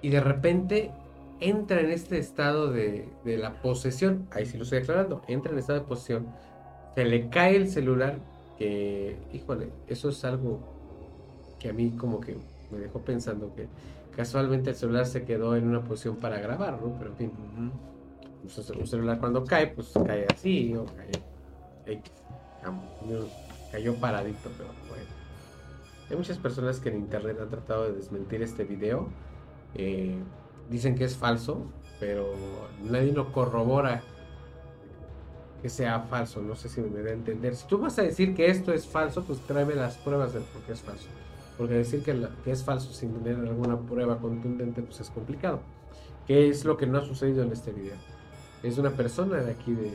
[0.01, 0.91] Y de repente
[1.39, 4.27] entra en este estado de, de la posesión.
[4.31, 5.21] Ahí sí lo estoy aclarando.
[5.27, 6.27] Entra en estado de posesión.
[6.95, 8.17] Se le cae el celular.
[8.57, 10.59] Que, híjole, eso es algo
[11.59, 12.37] que a mí como que
[12.71, 13.67] me dejó pensando que
[14.15, 16.97] casualmente el celular se quedó en una posición para grabar, ¿no?
[16.97, 17.31] Pero en fin,
[18.41, 21.11] pues, un celular cuando cae, pues cae así o cae
[23.71, 25.05] Cayó paradito, pero bueno.
[26.09, 29.09] Hay muchas personas que en internet han tratado de desmentir este video.
[29.75, 30.15] Eh,
[30.69, 31.65] dicen que es falso,
[31.99, 32.33] pero
[32.83, 34.03] nadie lo corrobora
[35.61, 36.41] que sea falso.
[36.41, 37.55] No sé si me da a entender.
[37.55, 40.61] Si tú vas a decir que esto es falso, pues tráeme las pruebas de por
[40.61, 41.07] qué es falso.
[41.57, 45.59] Porque decir que, que es falso sin tener alguna prueba contundente, pues es complicado.
[46.25, 47.95] ¿Qué es lo que no ha sucedido en este video?
[48.63, 49.91] Es una persona de aquí de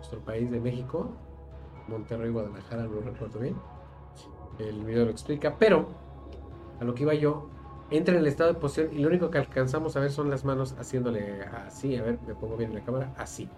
[0.00, 1.10] nuestro país, de México,
[1.88, 3.54] Monterrey, Guadalajara, no recuerdo bien.
[4.58, 5.86] El video lo explica, pero
[6.80, 7.48] a lo que iba yo,
[7.90, 10.44] entra en el estado de posición y lo único que alcanzamos a ver son las
[10.44, 13.48] manos haciéndole así, a ver, me pongo bien en la cámara, así.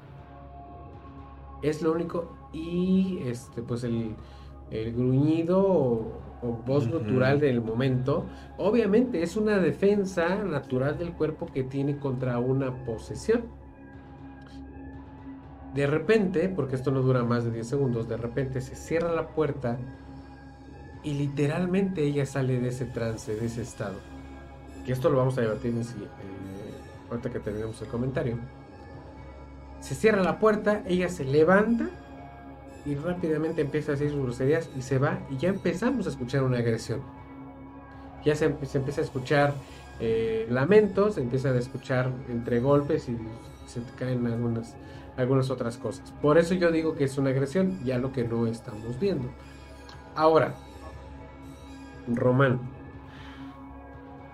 [1.63, 4.17] Es lo único y este pues el,
[4.71, 8.25] el gruñido o, o voz natural del momento,
[8.59, 13.62] obviamente es una defensa natural del cuerpo que tiene contra una posesión.
[15.75, 19.29] De repente, porque esto no dura más de 10 segundos, de repente se cierra la
[19.29, 19.79] puerta
[21.03, 23.97] y literalmente ella sale de ese trance, de ese estado.
[24.85, 26.09] Que esto lo vamos a debatir en, si- eh,
[27.11, 28.39] ahorita que terminemos el comentario.
[29.81, 31.91] Se cierra la puerta, ella se levanta
[32.85, 36.43] y rápidamente empieza a decir sus groserías y se va y ya empezamos a escuchar
[36.43, 37.01] una agresión.
[38.25, 39.55] Ya se, se empieza a escuchar
[39.99, 43.17] eh, lamentos, se empieza a escuchar entre golpes y
[43.67, 44.75] se caen algunas,
[45.17, 46.13] algunas otras cosas.
[46.23, 49.29] Por eso yo digo que es una agresión, ya lo que no estamos viendo.
[50.15, 50.55] Ahora,
[52.09, 52.61] Román,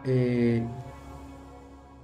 [0.05, 0.67] eh,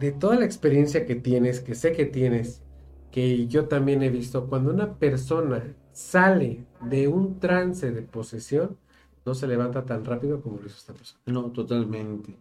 [0.00, 2.62] de toda la experiencia que tienes, que sé que tienes,
[3.10, 8.76] que yo también he visto, cuando una persona sale de un trance de posesión,
[9.24, 11.20] no se levanta tan rápido como lo hizo esta persona.
[11.26, 12.36] No, totalmente.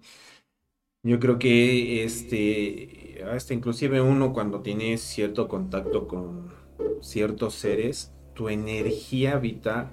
[1.06, 6.48] Yo creo que este, hasta inclusive uno cuando tiene cierto contacto con
[7.02, 9.90] ciertos seres, tu energía vital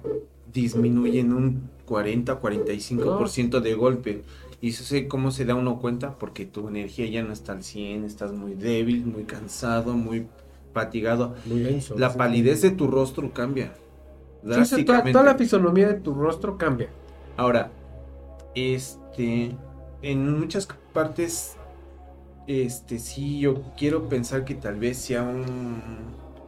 [0.53, 4.21] disminuye en un 40-45% de golpe.
[4.61, 7.63] Y eso sé cómo se da uno cuenta porque tu energía ya no está al
[7.63, 10.27] 100, estás muy débil, muy cansado, muy
[10.73, 11.35] fatigado.
[11.45, 11.97] Muy denso.
[11.97, 12.17] La Sí.
[12.17, 13.73] palidez de tu rostro cambia.
[14.63, 16.89] Sí, toda la fisonomía de tu rostro cambia.
[17.35, 17.69] Ahora,
[18.55, 19.55] este,
[20.01, 21.55] en muchas partes,
[22.47, 25.81] este, sí, yo quiero pensar que tal vez sea un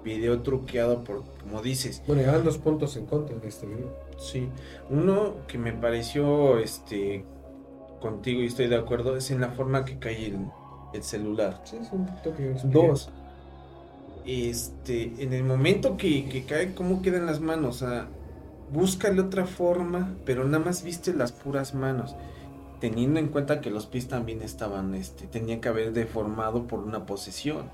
[0.03, 3.93] video truqueado por, como dices, Bueno, llevan dos puntos en contra de este video.
[4.17, 4.49] sí.
[4.89, 7.25] Uno que me pareció, este,
[8.01, 10.47] contigo y estoy de acuerdo, es en la forma que cae el,
[10.93, 11.61] el celular.
[11.63, 12.05] Sí, es un
[12.71, 13.09] Dos,
[14.25, 17.81] este, en el momento que, que cae, ¿cómo quedan las manos?
[17.81, 18.07] O sea,
[18.71, 22.15] búscale otra forma, pero nada más viste las puras manos.
[22.83, 27.05] Teniendo en cuenta que los pies también estaban, este, tenían que haber deformado por una
[27.05, 27.69] posesión.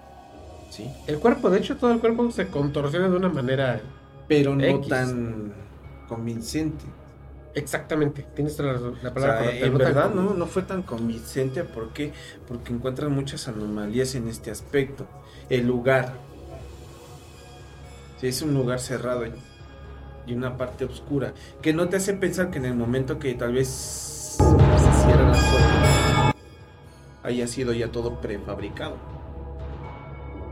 [0.70, 0.88] ¿Sí?
[1.08, 3.82] El cuerpo, de hecho, todo el cuerpo se contorsiona de una manera
[4.28, 4.88] Pero no X.
[4.88, 5.52] tan
[6.08, 6.86] convincente.
[7.56, 8.24] exactamente.
[8.36, 11.64] Tienes la, la O sea, palabra correcta, en no verdad no, no fue tan convincente.
[11.64, 12.14] ¿Por qué?
[12.48, 15.08] Porque encuentran muchas anomalías en este aspecto.
[15.50, 16.14] El lugar.
[18.22, 21.34] Sí, es un lugar cerrado y- una parte oscura.
[21.64, 24.38] Que no te hace pensar que en el momento que tal vez
[25.10, 26.34] cierra
[27.24, 28.96] haya sido ya todo prefabricado.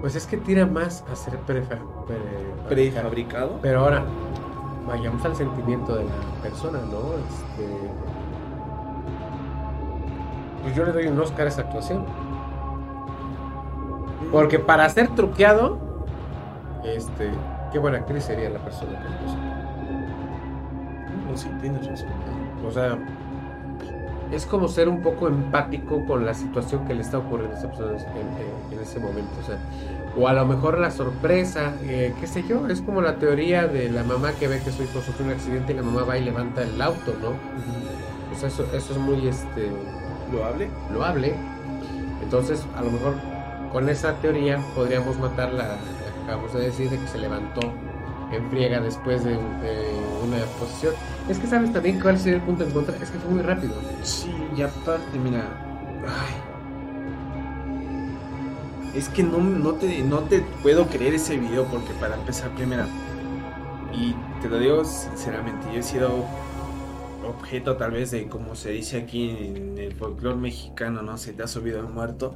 [0.01, 2.17] Pues es que tira más a ser prefa- pre-
[2.69, 3.57] ¿Prefabricado?
[3.61, 4.03] Pero ahora,
[4.87, 6.11] vayamos al sentimiento de la
[6.43, 7.13] persona, ¿no?
[7.27, 7.67] Este...
[10.61, 12.05] Pues yo le doy un Oscar a esa actuación.
[14.31, 15.79] Porque para ser truqueado,
[16.83, 17.31] este,
[17.71, 19.15] qué buena actriz sería la persona que lo.
[21.31, 22.09] No, sí, tienes razón.
[22.67, 22.97] O sea,
[24.31, 27.67] es como ser un poco empático con la situación que le está ocurriendo a esa
[27.69, 27.97] persona
[28.71, 29.31] en, ese momento.
[29.41, 29.57] O sea,
[30.17, 33.89] o a lo mejor la sorpresa, eh, qué sé yo, es como la teoría de
[33.89, 36.23] la mamá que ve que su hijo sufrió un accidente y la mamá va y
[36.23, 37.29] levanta el auto, ¿no?
[38.33, 39.71] O sea, eso, eso es muy este,
[40.31, 40.69] ¿Lo hable?
[40.91, 41.35] loable.
[42.21, 43.15] Entonces, a lo mejor
[43.71, 45.77] con esa teoría podríamos matar la,
[46.23, 47.61] acabamos de decir de que se levantó
[48.31, 49.91] en friega después de, de
[50.23, 50.93] una posición.
[51.29, 53.73] Es que sabes también cuál sería el punto en contra, es que fue muy rápido.
[54.03, 55.45] Sí, y aparte, mira.
[56.05, 56.35] Ay.
[58.95, 62.87] Es que no, no, te, no te puedo creer ese video porque para empezar, primera.
[63.93, 66.25] Y te lo digo sinceramente, yo he sido
[67.27, 71.17] objeto tal vez de como se dice aquí en el folclore mexicano, ¿no?
[71.17, 72.35] Se te ha subido el muerto.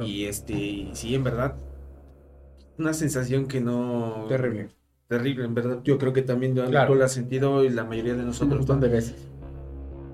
[0.00, 1.56] Y este, y sí, en verdad,
[2.78, 4.26] una sensación que no...
[4.28, 4.70] Terrible.
[5.10, 5.80] Terrible, en verdad.
[5.84, 7.04] Yo creo que también lo Claro.
[7.04, 8.60] ha sentido y la mayoría de Un nosotros.
[8.60, 9.16] montón de veces.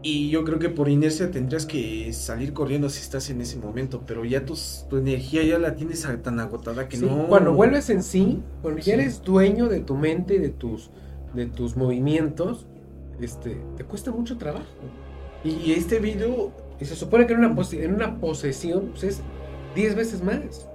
[0.03, 4.05] Y yo creo que por inercia tendrías que salir corriendo si estás en ese momento,
[4.07, 7.27] pero ya tus, tu energía ya la tienes tan agotada que Sí, no...
[7.27, 8.89] Cuando vuelves en sí, cuando Sí.
[8.89, 10.91] ya eres dueño de tu mente y de tus,
[11.35, 12.67] de tus movimientos,
[13.21, 14.65] este, te cuesta mucho trabajo.
[15.45, 19.21] Y este video Y se supone que en una, pose- en una posesión pues, es
[19.75, 20.69] 10 veces más.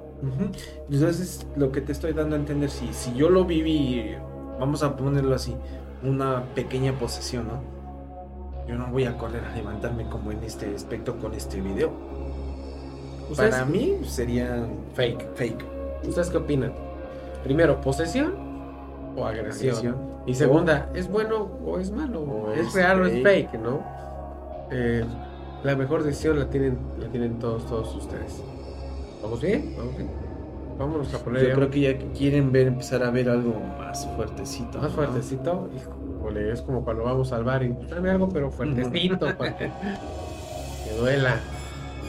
[0.89, 4.15] Entonces, lo que te estoy dando a entender, si, si yo lo viví,
[4.59, 5.55] vamos a ponerlo así,
[6.03, 7.61] una pequeña posesión, ¿no?
[8.67, 11.91] Yo no voy a correr a levantarme como en este aspecto con este video.
[13.29, 15.35] ¿Ustedes, Para mí sería Fake.
[15.35, 15.65] fake.
[16.07, 16.73] ¿Ustedes qué opinan?
[17.43, 18.33] Primero, posesión
[19.15, 19.75] o agresión.
[19.75, 19.95] Agresión.
[20.27, 22.21] Y segunda, ¿es bueno o es malo?
[22.21, 23.49] O ¿Es real o es fake.
[23.51, 23.79] fake, no?
[24.69, 25.03] Eh,
[25.63, 28.41] la mejor decisión la tienen, la tienen todos, todos ustedes.
[29.21, 29.73] ¿Vamos bien?
[29.77, 30.09] ¿Vamos bien?
[30.77, 34.07] Vámonos a poner Yo ya creo que ya quieren ver, empezar a ver algo más
[34.15, 34.79] fuertecito.
[34.79, 34.95] más ¿no?
[34.95, 35.69] fuertecito.
[35.75, 39.65] Híjole, es como cuando vamos al bar y pues, dame algo, pero fuertecito para que,
[39.65, 41.39] que duela.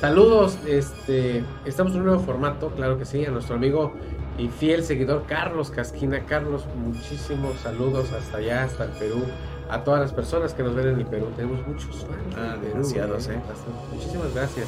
[0.00, 3.92] Saludos, este, estamos en un nuevo formato, claro que sí, a nuestro amigo
[4.38, 6.24] y fiel seguidor Carlos Casquina.
[6.24, 9.22] Carlos, muchísimos saludos hasta allá, hasta el Perú.
[9.70, 12.36] A todas las personas que nos ven en el Perú, tenemos muchos fans.
[12.36, 13.36] Ah, Perú, demasiados, ¿eh?
[13.46, 13.94] Bastante.
[13.94, 14.66] Muchísimas gracias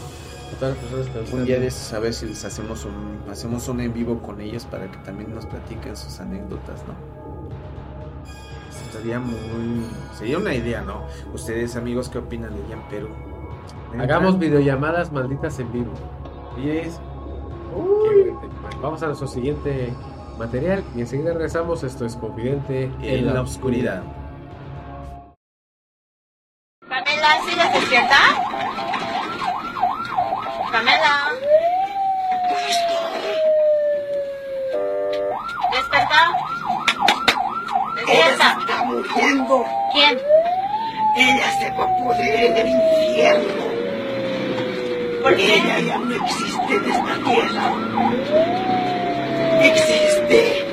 [0.54, 2.44] a todas las personas que nos Un están día de estos a ver si les
[2.44, 6.82] hacemos un, hacemos un en vivo con ellos para que también nos platiquen sus anécdotas,
[6.86, 6.94] ¿no?
[8.92, 9.84] Sería muy,
[10.16, 11.04] sería una idea, ¿no?
[11.32, 13.08] Ustedes amigos, ¿qué opinan de allá en Perú?
[13.98, 15.92] Hagamos videollamadas malditas en vivo.
[16.56, 18.40] Bueno.
[18.80, 19.92] Vamos a nuestro siguiente
[20.38, 21.82] material y enseguida regresamos.
[21.82, 24.02] Esto es Confidente en la oscuridad.
[26.88, 28.43] Pamela, ¿sigues despierta?
[31.04, 31.32] Pamela.
[35.72, 36.20] ¿Desperta?
[37.96, 38.56] ¿Despierta?
[38.60, 39.66] está muriendo.
[39.92, 40.18] ¿Quién?
[41.16, 43.64] Ella se va a pudrir en el infierno.
[45.22, 45.54] ¿Por qué?
[45.54, 47.64] Ella ya no existe en esta tierra.
[49.62, 50.66] Existe.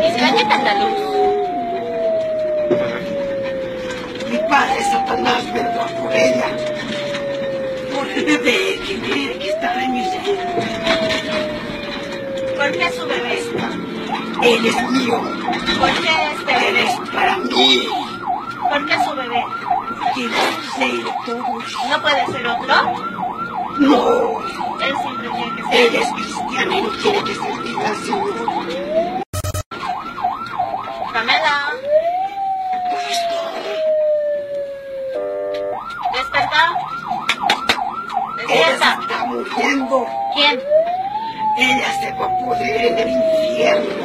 [0.00, 0.98] ¿Y si la quitan la luz?
[4.30, 6.73] Mi padre Satanás vendrá por ella.
[8.14, 10.20] Que tiene que estar en mi ser.
[12.56, 13.70] ¿Por qué su bebé está?
[14.42, 15.20] Él es mío.
[15.80, 16.84] ¿Por qué este Él bebé?
[16.84, 17.88] es para mí.
[18.70, 19.44] ¿Por qué su bebé?
[20.14, 20.34] Quiero
[20.76, 21.64] ser todos.
[21.90, 22.74] ¿No puede ser otro?
[23.78, 24.38] No.
[24.80, 25.74] Él siempre tiene que ser.
[25.74, 29.24] Él es cristiano y no quiere que se olvide Señor.
[31.12, 31.72] Pamela.
[36.12, 36.62] ¿Desperta?
[38.48, 38.96] Ella ¿Despierta?
[38.96, 40.06] se está muriendo.
[40.34, 40.60] ¿Quién?
[41.58, 44.04] Ella se va a pudrir en el infierno.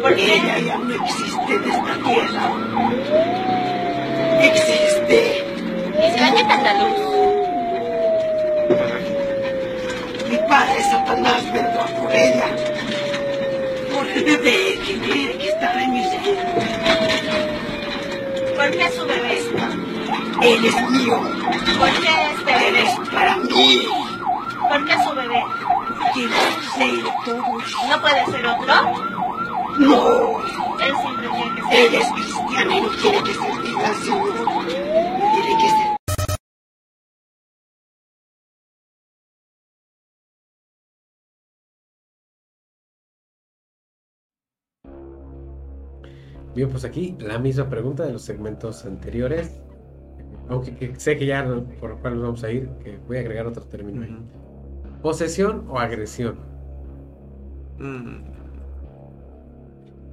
[0.00, 0.34] ¿Por qué?
[0.34, 2.44] Ella ya no existe en esta tierra.
[4.40, 5.44] Existe.
[5.98, 6.98] ¿Y si la quitan la luz?
[10.30, 12.46] Mi padre Satanás vendrá por ella.
[13.94, 16.38] Por el bebé que tiene que estar en mi ser.
[18.56, 19.68] ¿Por qué su bebé está?
[20.42, 21.20] Él es mío.
[21.78, 22.82] ¿Por qué este Él bebé?
[22.88, 23.86] es para mí.
[24.72, 25.44] ¿Por qué su bebé?
[26.74, 27.04] Ser.
[27.90, 28.74] ¿No puede ser otro?
[29.78, 30.38] No.
[30.80, 32.00] Él siempre tiene que Él ser.
[32.00, 34.32] es cristiano y no quiere que se olvide al Señor.
[35.34, 35.96] Tiene que ser.
[46.54, 49.60] Bien, pues aquí la misma pregunta de los segmentos anteriores.
[50.48, 51.44] Aunque que sé que ya
[51.78, 54.16] por lo cual nos vamos a ir, que voy a agregar otro término ahí.
[55.02, 56.36] ¿Posesión o agresión?
[57.78, 58.22] Mm.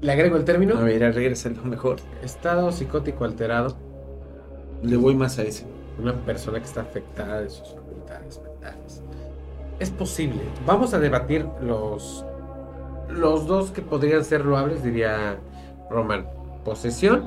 [0.01, 1.01] Le agrego el término A ver,
[1.57, 1.97] lo mejor.
[2.23, 3.75] estado psicótico alterado.
[4.81, 5.65] Le voy más a ese.
[5.99, 9.03] Una persona que está afectada de sus facultades mentales.
[9.79, 10.41] Es posible.
[10.65, 12.25] Vamos a debatir los,
[13.09, 15.37] los dos que podrían ser loables, diría
[15.89, 16.27] Roman.
[16.63, 17.25] Posesión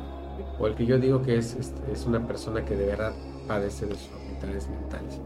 [0.58, 3.12] o el que yo digo que es, es, es una persona que de verdad
[3.46, 5.20] padece de sus facultades mentales.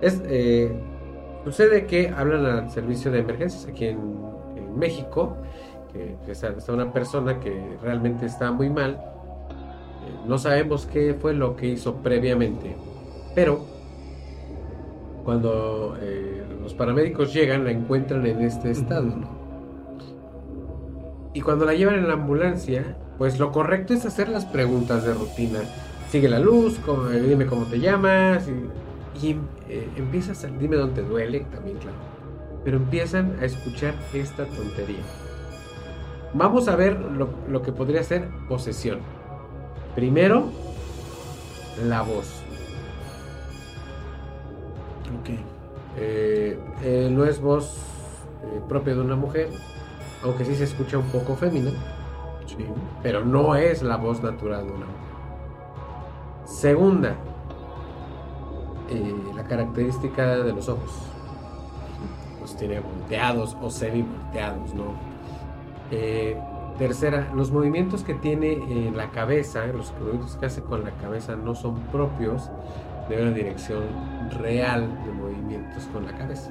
[0.00, 0.72] Es, eh,
[1.44, 3.98] sucede que hablan al servicio de emergencias aquí en,
[4.56, 5.36] en México,
[5.92, 8.92] que, está, está una persona que realmente está muy mal.
[8.92, 12.76] Eh, no sabemos qué fue lo que hizo previamente,
[13.34, 13.64] pero
[15.24, 19.04] cuando eh, los paramédicos llegan la encuentran en este estado.
[19.06, 19.38] ¿no?
[21.34, 25.12] Y cuando la llevan en la ambulancia, pues lo correcto es hacer las preguntas de
[25.14, 25.60] rutina.
[26.10, 28.48] Sigue la luz, cómo- eh, dime cómo te llamas.
[28.48, 28.52] Y,
[29.22, 29.38] y,
[29.68, 31.96] eh, empiezas a, dime dónde duele, también claro.
[32.64, 35.00] Pero empiezan a escuchar esta tontería.
[36.34, 38.98] Vamos a ver lo, lo que podría ser posesión.
[39.94, 40.44] Primero,
[41.86, 42.42] la voz.
[45.20, 45.30] Ok.
[45.96, 47.78] Eh, eh, no es voz
[48.68, 49.48] propia de una mujer,
[50.22, 51.70] aunque sí se escucha un poco fémina,
[52.46, 52.56] Sí.
[53.02, 54.98] pero no es la voz natural de una mujer.
[56.44, 57.14] Segunda,
[58.88, 60.90] eh, la característica de los ojos.
[62.40, 64.92] Los tiene volteados o semi volteados, ¿no?
[65.90, 66.38] Eh,
[66.78, 71.34] tercera, los movimientos que tiene en la cabeza, los movimientos que hace con la cabeza
[71.36, 72.50] no son propios
[73.08, 73.82] de una dirección
[74.38, 76.50] real de movimientos con la cabeza.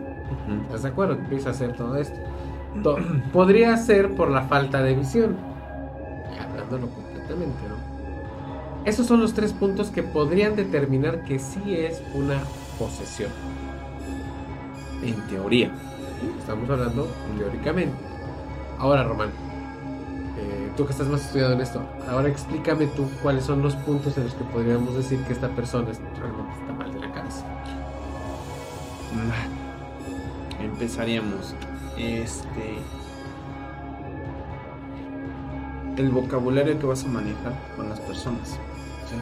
[0.66, 1.14] ¿Estás de acuerdo?
[1.14, 2.20] Empieza a hacer todo esto.
[2.84, 2.98] To-
[3.32, 5.38] Podría ser por la falta de visión.
[6.42, 7.77] Hablándolo completamente, ¿no?
[8.88, 12.40] Esos son los tres puntos que podrían determinar que sí es una
[12.80, 13.30] posesión.
[15.04, 15.74] En teoría.
[16.40, 17.06] Estamos hablando
[17.38, 17.98] teóricamente.
[18.80, 19.28] Ahora, Román,
[20.38, 24.18] eh, tú que estás más estudiado en esto, ahora explícame tú cuáles son los puntos
[24.18, 27.44] en los que podríamos decir que esta persona realmente está mal de la cabeza.
[29.12, 30.64] Mm.
[30.64, 31.56] Empezaríamos.
[31.98, 32.78] Este.
[35.98, 38.58] El vocabulario que vas a manejar con las personas.
[39.10, 39.16] ¿Sí?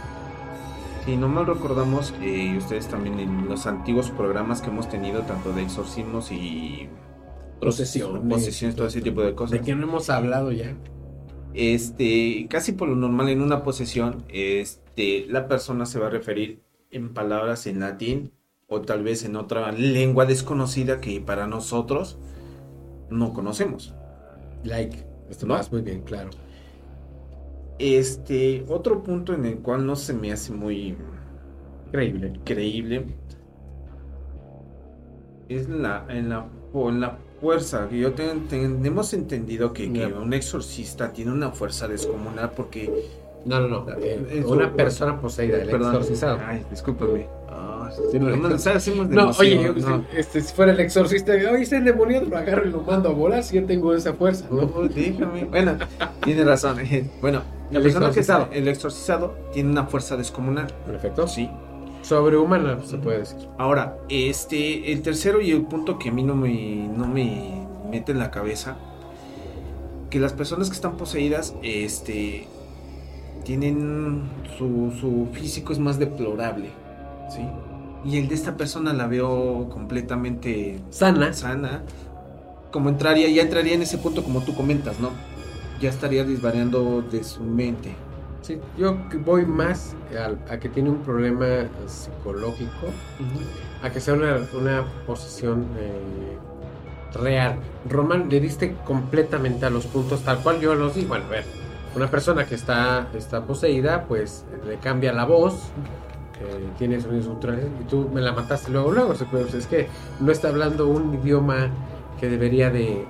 [1.06, 5.22] Si no mal recordamos, eh, y ustedes también en los antiguos programas que hemos tenido,
[5.22, 6.90] tanto de exorcismos y
[7.60, 8.24] Procesiones.
[8.28, 9.60] posesiones, todo ese tipo de cosas.
[9.60, 10.76] ¿De qué no hemos hablado ya?
[11.54, 16.62] Este, casi por lo normal en una posesión, este, la persona se va a referir
[16.92, 18.32] en palabras en latín
[18.68, 22.18] o tal vez en otra lengua desconocida que para nosotros
[23.10, 23.94] no conocemos.
[24.64, 25.06] Like.
[25.30, 25.54] Esto ¿No?
[25.54, 26.30] vas muy bien, claro.
[27.78, 30.95] Este, otro punto en el cual no se me hace muy
[31.88, 32.39] Increíble.
[32.45, 33.05] creíble
[35.49, 37.88] es la, en la, en la fuerza.
[37.89, 42.91] que Yo ten- tenemos entendido que, un exorcista tiene una fuerza descomunal porque
[43.45, 43.86] No, no, no.
[43.99, 45.89] eh, su- una persona poseída, el Perdón.
[45.95, 46.39] exorcizado.
[46.45, 47.28] Ay, discúlpame.
[47.49, 48.28] Ah, Sí, no,
[49.39, 50.03] oye, no.
[50.17, 53.43] Este, si fuera el exorcista, oye, está endemoniado, lo agarro y lo mando a volar
[53.43, 54.47] si yo tengo esa fuerza.
[54.49, 55.45] No, déjame.
[55.45, 55.78] Bueno,
[56.23, 56.80] tiene razón.
[56.80, 57.07] eh.
[57.21, 58.43] Bueno, la El persona que exorcizado.
[58.43, 60.68] está, el exorcizado tiene una fuerza descomunal.
[60.86, 61.28] Perfecto.
[61.28, 61.49] Sí.
[62.01, 63.49] Sobrehumana, se puede decir.
[63.57, 68.11] Ahora, este, el tercero y el punto que a mí no me, no me mete
[68.11, 68.78] en la cabeza,
[70.09, 72.47] que las personas que están poseídas, este,
[73.43, 74.24] tienen
[74.57, 76.70] su, su físico es más deplorable,
[77.30, 77.41] ¿sí?
[78.05, 81.34] Y el de esta persona la veo completamente Sana.
[81.34, 81.82] sana,
[82.72, 85.09] como entraría, ya entraría en ese punto como tú comentas, ¿no?
[85.80, 87.95] Ya estaría desvariando de su mente.
[88.41, 89.95] Sí, yo voy más
[90.49, 92.88] a, que tiene un problema psicológico,
[93.82, 96.38] a que sea una, una posesión eh,
[97.19, 97.55] real.
[97.89, 101.05] Román, le diste completamente a los puntos tal cual yo los di.
[101.05, 101.43] Bueno, a ver,
[101.95, 105.55] una persona que está, está poseída, pues le cambia la voz,
[106.41, 109.13] eh, tiene sonidos guturales, y tú me la mataste luego, luego.
[109.32, 109.88] puede- Es que
[110.19, 111.69] no está hablando un idioma
[112.19, 113.05] que debería de,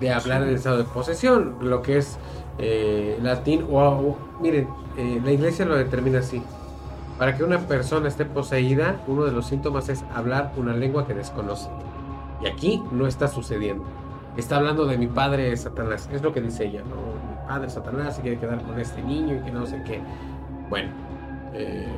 [0.00, 2.18] de- hablar en estado de posesión, lo que es
[2.58, 6.42] eh, latín o, o- miren, eh, la iglesia lo determina así.
[7.18, 11.14] Para que una persona esté poseída, uno de los síntomas es hablar una lengua que
[11.14, 11.68] desconoce.
[12.42, 13.84] Y aquí no está sucediendo.
[14.36, 16.08] Está hablando de mi padre Satanás.
[16.12, 16.94] Es lo que dice ella, ¿no?
[16.96, 20.00] Mi padre Satanás se quiere quedar con este niño y que no sé qué.
[20.70, 20.90] Bueno.
[21.54, 21.88] eh,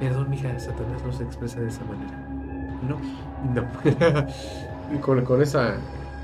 [0.00, 2.18] perdón, mija, Satanás no se expresa de esa manera.
[2.88, 2.96] No.
[4.94, 5.00] No.
[5.00, 5.74] con, con esa,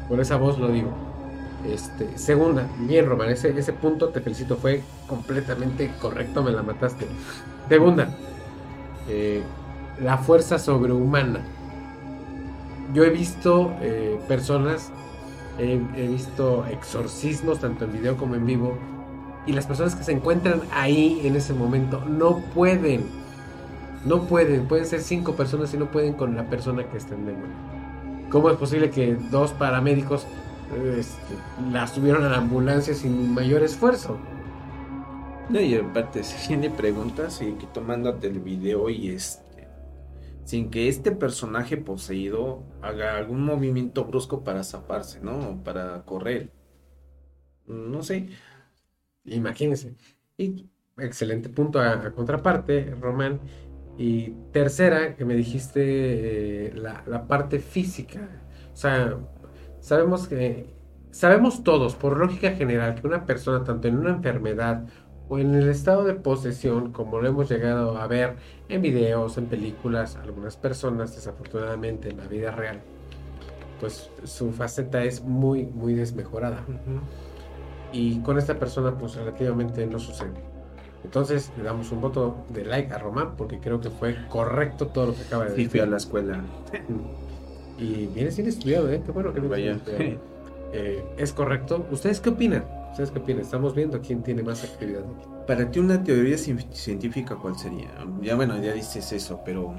[0.08, 0.90] con esa voz lo digo.
[1.66, 7.06] Este, segunda, bien Román, ese, ese punto te felicito, fue completamente correcto, me la mataste.
[7.68, 8.08] Segunda,
[9.08, 9.42] eh,
[10.00, 11.40] la fuerza sobrehumana.
[12.94, 14.90] Yo he visto eh, personas,
[15.58, 18.78] he, he visto exorcismos, tanto en video como en vivo,
[19.46, 23.04] y las personas que se encuentran ahí en ese momento no pueden,
[24.04, 27.26] no pueden, pueden ser cinco personas y no pueden con la persona que está en
[27.26, 27.77] demonio.
[28.30, 30.26] ¿Cómo es posible que dos paramédicos
[30.98, 31.34] este,
[31.70, 34.18] la subieron a la ambulancia sin mayor esfuerzo?
[35.48, 39.68] No, y aparte, si tiene preguntas y que tomándote el video y este.
[40.44, 45.62] Sin que este personaje poseído haga algún movimiento brusco para zafarse, ¿no?
[45.64, 46.52] Para correr.
[47.66, 48.28] No sé.
[49.24, 49.96] Imagínense.
[50.36, 53.40] Y excelente punto a, a contraparte, Román.
[53.98, 58.28] Y tercera, que me dijiste eh, la, la parte física.
[58.72, 59.18] O sea,
[59.80, 60.72] sabemos que,
[61.10, 64.86] sabemos todos, por lógica general, que una persona, tanto en una enfermedad
[65.28, 68.36] o en el estado de posesión, como lo hemos llegado a ver
[68.68, 72.82] en videos, en películas, algunas personas, desafortunadamente, en la vida real,
[73.80, 76.64] pues su faceta es muy, muy desmejorada.
[77.92, 80.47] Y con esta persona, pues relativamente no sucede.
[81.04, 85.06] Entonces, le damos un voto de like a Román porque creo que fue correcto todo
[85.06, 85.70] lo que acaba de Sí, decir.
[85.70, 86.42] fui a la escuela.
[87.78, 89.00] Y vienes bien estudiado, ¿eh?
[89.04, 89.78] Qué bueno que Vaya.
[90.72, 91.86] Eh, es correcto.
[91.90, 92.64] ¿Ustedes qué opinan?
[92.90, 93.42] ¿Ustedes qué opinan?
[93.42, 95.02] Estamos viendo quién tiene más actividad.
[95.46, 97.88] Para ti una teoría cien- científica, ¿cuál sería?
[98.20, 99.72] Ya bueno, ya dices eso, pero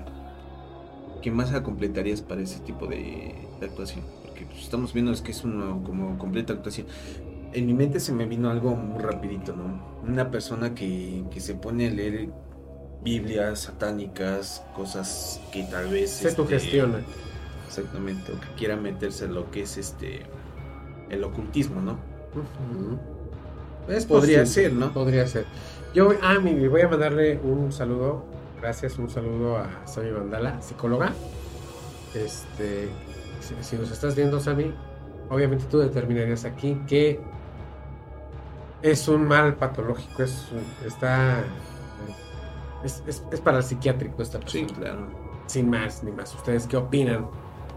[1.21, 4.03] ¿qué más completarías para ese tipo de, de actuación?
[4.25, 6.87] Porque pues, estamos viendo es que es una como completa actuación.
[7.53, 9.99] En mi mente se me vino algo muy rapidito, ¿no?
[10.03, 12.29] Una persona que, que se pone a leer
[13.03, 16.11] Biblias satánicas, cosas que tal vez...
[16.11, 16.99] Se este, autogestiona.
[17.67, 20.21] Exactamente, o que quiera meterse en lo que es este
[21.09, 21.93] el ocultismo, ¿no?
[22.33, 22.99] Ujú.
[23.91, 24.93] Es Podría posible, ser, ¿no?
[24.93, 25.45] Podría ser.
[25.93, 28.25] Yo ah, mi- voy a mandarle un saludo.
[28.61, 31.13] Gracias, un saludo a Sami Mandala, psicóloga.
[32.13, 32.89] Este,
[33.39, 34.73] si, si nos estás viendo, Sami,
[35.29, 37.19] obviamente tú determinarías aquí que
[38.81, 40.47] es un mal patológico, es
[40.85, 41.43] está
[42.83, 44.79] es, es- es para el psiquiátrico esta Sí, persona.
[44.79, 45.07] claro.
[45.47, 46.33] Sin más ni más.
[46.35, 47.27] ¿Ustedes qué opinan?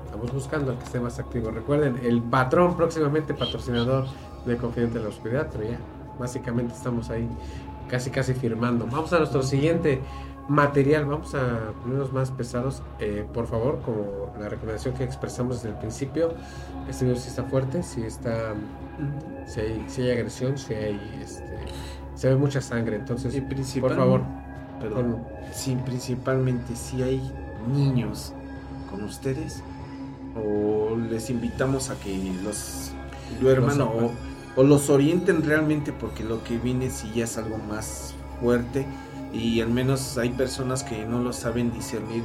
[0.04, 1.50] Estamos buscando al que esté más activo.
[1.50, 4.06] Recuerden, el patrón próximamente patrocinador
[4.46, 5.78] de Confidente de la Oscuridad, pero ya,
[6.18, 7.26] básicamente estamos ahí
[7.88, 8.86] casi casi firmando.
[8.90, 10.00] Vamos a nuestro siguiente
[10.48, 12.82] material, vamos a ponernos más pesados.
[12.98, 16.34] Eh, por favor, como la recomendación que expresamos desde el principio,
[16.88, 18.54] este video sí está fuerte, sí está,
[19.46, 21.58] si hay, sí hay agresión, si hay, este,
[22.14, 22.96] se ve mucha sangre.
[22.96, 23.40] Entonces,
[23.80, 24.22] por favor,
[24.80, 25.24] Perdón.
[25.52, 27.22] Sí, principalmente si hay
[27.72, 28.32] niños
[28.90, 29.62] con ustedes
[30.34, 32.90] o les invitamos a que los
[33.40, 34.10] duerman Los o,
[34.56, 38.86] o los orienten realmente porque lo que viene sí ya es algo más fuerte
[39.32, 42.24] y al menos hay personas que no lo saben discernir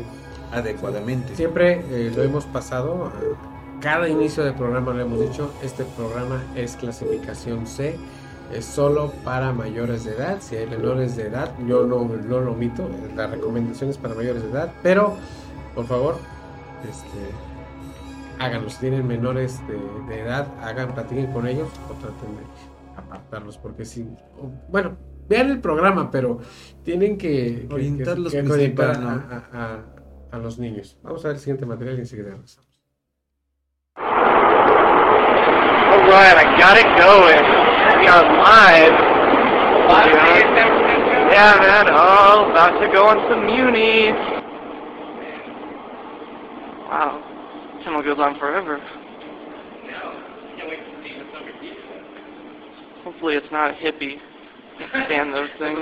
[0.52, 1.36] adecuadamente.
[1.36, 3.12] Siempre eh, lo hemos pasado,
[3.82, 7.98] cada inicio de programa lo hemos dicho, este programa es clasificación C,
[8.54, 12.52] es solo para mayores de edad, si hay menores de edad, yo no, no lo
[12.54, 15.16] omito, la recomendación es para mayores de edad, pero
[15.76, 16.18] por favor,
[16.90, 17.18] este,
[18.40, 19.78] háganlo, si tienen menores de,
[20.08, 22.44] de edad, hagan, platiquen con ellos o traten de
[22.98, 24.08] apartarlos, porque si,
[24.70, 24.98] bueno,
[25.30, 26.40] vean el programa, pero
[26.84, 29.84] tienen que, Orientarlos orientar a- a- a-
[30.32, 30.98] a los niños.
[31.04, 32.68] Vamos a ver el siguiente material y enseguida regresamos.
[35.90, 37.44] All right, I got it going.
[38.00, 38.96] We are live.
[39.90, 41.88] Yeah, yeah man.
[41.90, 44.16] Oh, about to go on some munis.
[46.90, 47.20] Wow,
[47.84, 48.80] channel goes on forever.
[53.04, 54.20] Hopefully, it's not a hippie.
[55.06, 55.80] Stand those things.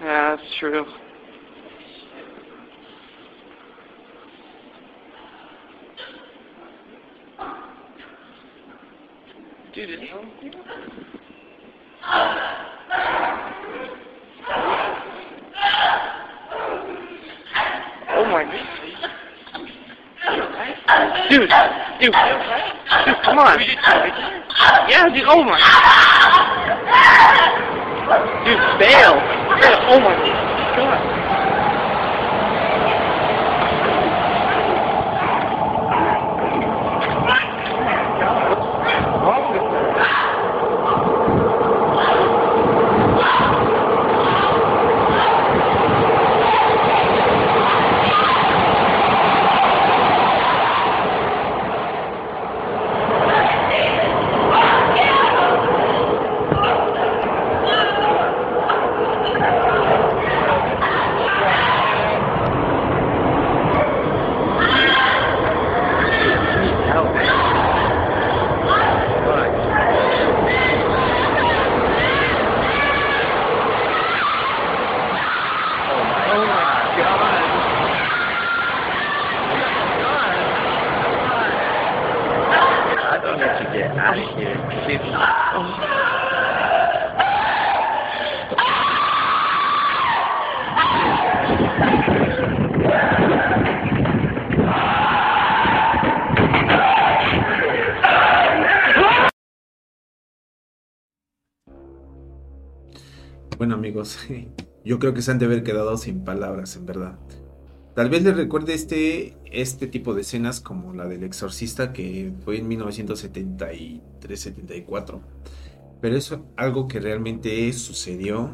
[0.00, 0.84] Yeah, that's true.
[9.74, 10.00] Dude, is
[18.10, 19.10] Oh my god.
[20.28, 20.48] Dude,
[21.30, 21.50] dude,
[22.00, 22.14] dude,
[23.22, 23.60] come on.
[24.88, 25.58] Yeah, dude, oh my.
[28.44, 29.14] Dude, fail.
[29.88, 30.14] Oh my
[30.76, 31.17] god.
[103.88, 104.18] Amigos,
[104.84, 107.18] yo creo que se han de haber quedado sin palabras, en verdad.
[107.94, 112.58] Tal vez les recuerde este, este tipo de escenas como la del exorcista que fue
[112.58, 115.20] en 1973-74.
[116.00, 118.50] Pero es algo que realmente sucedió,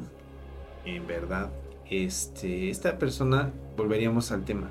[0.87, 1.51] en verdad.
[1.91, 4.71] Este, esta persona, volveríamos al tema.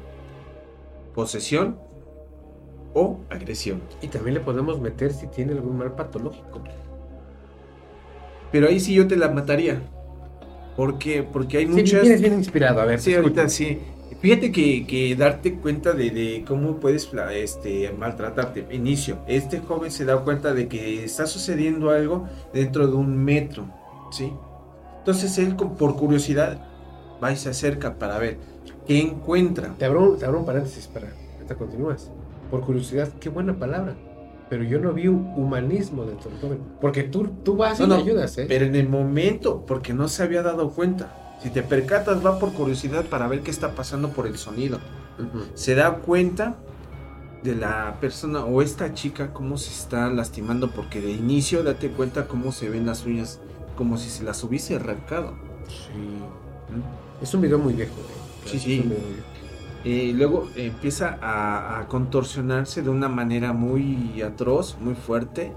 [1.13, 1.77] Posesión
[2.95, 3.79] o agresión.
[4.01, 6.63] Y también le podemos meter si tiene algún mal patológico.
[8.51, 9.83] Pero ahí sí yo te la mataría.
[10.75, 11.23] ¿Por qué?
[11.23, 12.01] Porque hay Sí, muchas...
[12.01, 12.99] vienes bien inspirado, a ver.
[12.99, 13.79] Sí, ahorita sí.
[14.21, 18.65] Fíjate que, que darte cuenta de, de cómo puedes este, maltratarte.
[18.71, 23.67] Inicio, este joven se da cuenta de que está sucediendo algo dentro de un metro,
[24.11, 24.31] ¿sí?
[24.99, 26.65] Entonces él, por curiosidad,
[27.21, 28.37] va y se acerca para ver
[28.87, 29.75] qué encuentra.
[29.77, 32.09] Te abro, un- te abro un paréntesis para ahorita continúas.
[32.49, 33.95] Por curiosidad, qué buena palabra.
[34.53, 36.59] Pero yo no vi un humanismo dentro del joven.
[36.79, 38.45] Porque tú, tú vas y No, le ayudas, ¿eh?
[38.47, 41.35] Pero en el momento, porque no se había dado cuenta.
[41.41, 44.77] Si te percatas, va por curiosidad para ver qué está pasando por el sonido.
[45.55, 46.57] Se da cuenta
[47.41, 52.27] de la persona o esta chica cómo se está lastimando porque de inicio date cuenta
[52.27, 53.39] cómo se ven las uñas
[53.75, 55.33] como si se las hubiese arrancado
[55.67, 57.23] Sí.
[57.23, 57.91] Es un video muy viejo.
[57.95, 58.49] ¿eh?
[58.49, 58.79] Sí, Es sí.
[58.81, 59.27] un video muy viejo.
[59.83, 65.53] Y luego empieza a, a contorsionarse de una manera muy atroz muy fuerte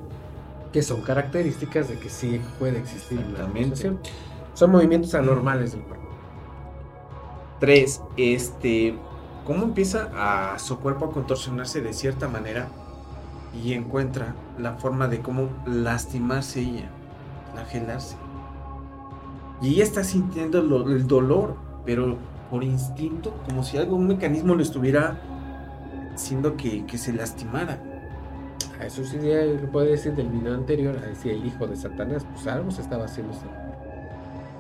[0.73, 3.49] Que son características de que sí puede existir la.
[4.55, 6.07] Son movimientos anormales del cuerpo.
[7.59, 8.99] tres este
[9.45, 12.69] cómo empieza a su cuerpo a contorsionarse de cierta manera
[13.53, 16.91] y encuentra la forma de cómo lastimarse ella
[17.53, 18.17] flagelarse
[19.61, 22.19] y ella está sintiendo lo- el dolor pero
[22.51, 25.19] por instinto como si algo un mecanismo lo estuviera
[26.15, 27.79] haciendo que, que se lastimara
[28.81, 30.97] A eso sí ya lo puede decir del video anterior.
[31.03, 32.27] A decir el hijo de Satanás.
[32.35, 33.33] Pues algo se estaba haciendo.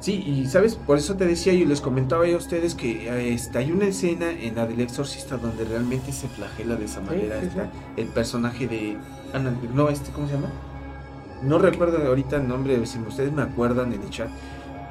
[0.00, 3.58] Sí, y sabes, por eso te decía yo, les comentaba yo a ustedes que este,
[3.58, 7.46] hay una escena en la del exorcista donde realmente se flagela de esa manera sí,
[7.46, 7.70] esta- sí.
[7.96, 8.98] el personaje de
[9.32, 10.48] Ana, no, este, ¿cómo se llama?
[11.42, 14.28] No recuerdo ahorita el nombre, si ustedes me acuerdan en el chat.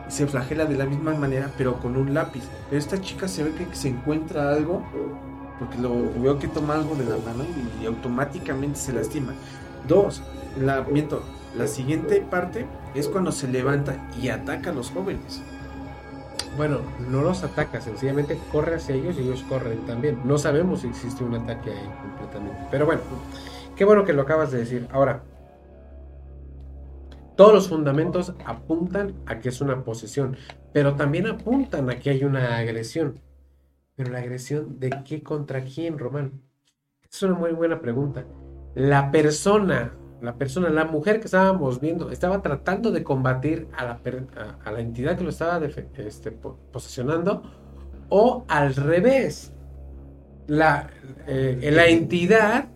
[0.07, 2.43] Se flagela de la misma manera, pero con un lápiz.
[2.69, 4.83] Pero esta chica se ve que se encuentra algo,
[5.59, 7.43] porque lo veo que toma algo de la mano
[7.81, 9.33] y, automáticamente se lastima.
[9.87, 10.21] Dos,
[10.59, 11.23] la, miento,
[11.57, 15.41] la siguiente parte es cuando se levanta y ataca a los jóvenes.
[16.57, 16.79] Bueno,
[17.09, 20.21] no los ataca, sencillamente corre hacia ellos y ellos corren también.
[20.23, 22.67] No sabemos si existe un ataque ahí completamente.
[22.71, 23.01] Pero bueno,
[23.75, 24.87] qué bueno que lo acabas de decir.
[24.93, 25.23] Ahora,
[27.35, 30.37] todos los fundamentos apuntan a que es una posesión,
[30.73, 33.19] pero también apuntan a que hay una agresión.
[33.95, 36.41] Pero la agresión de qué contra quién, Román?
[37.09, 38.25] Es una muy buena pregunta.
[38.73, 44.79] La persona, la persona, la mujer que estábamos viendo, estaba tratando de combatir a la,
[44.79, 46.37] entidad que lo estaba este,
[48.09, 49.53] o al revés.
[50.47, 50.89] La,
[51.27, 52.69] eh, la entidad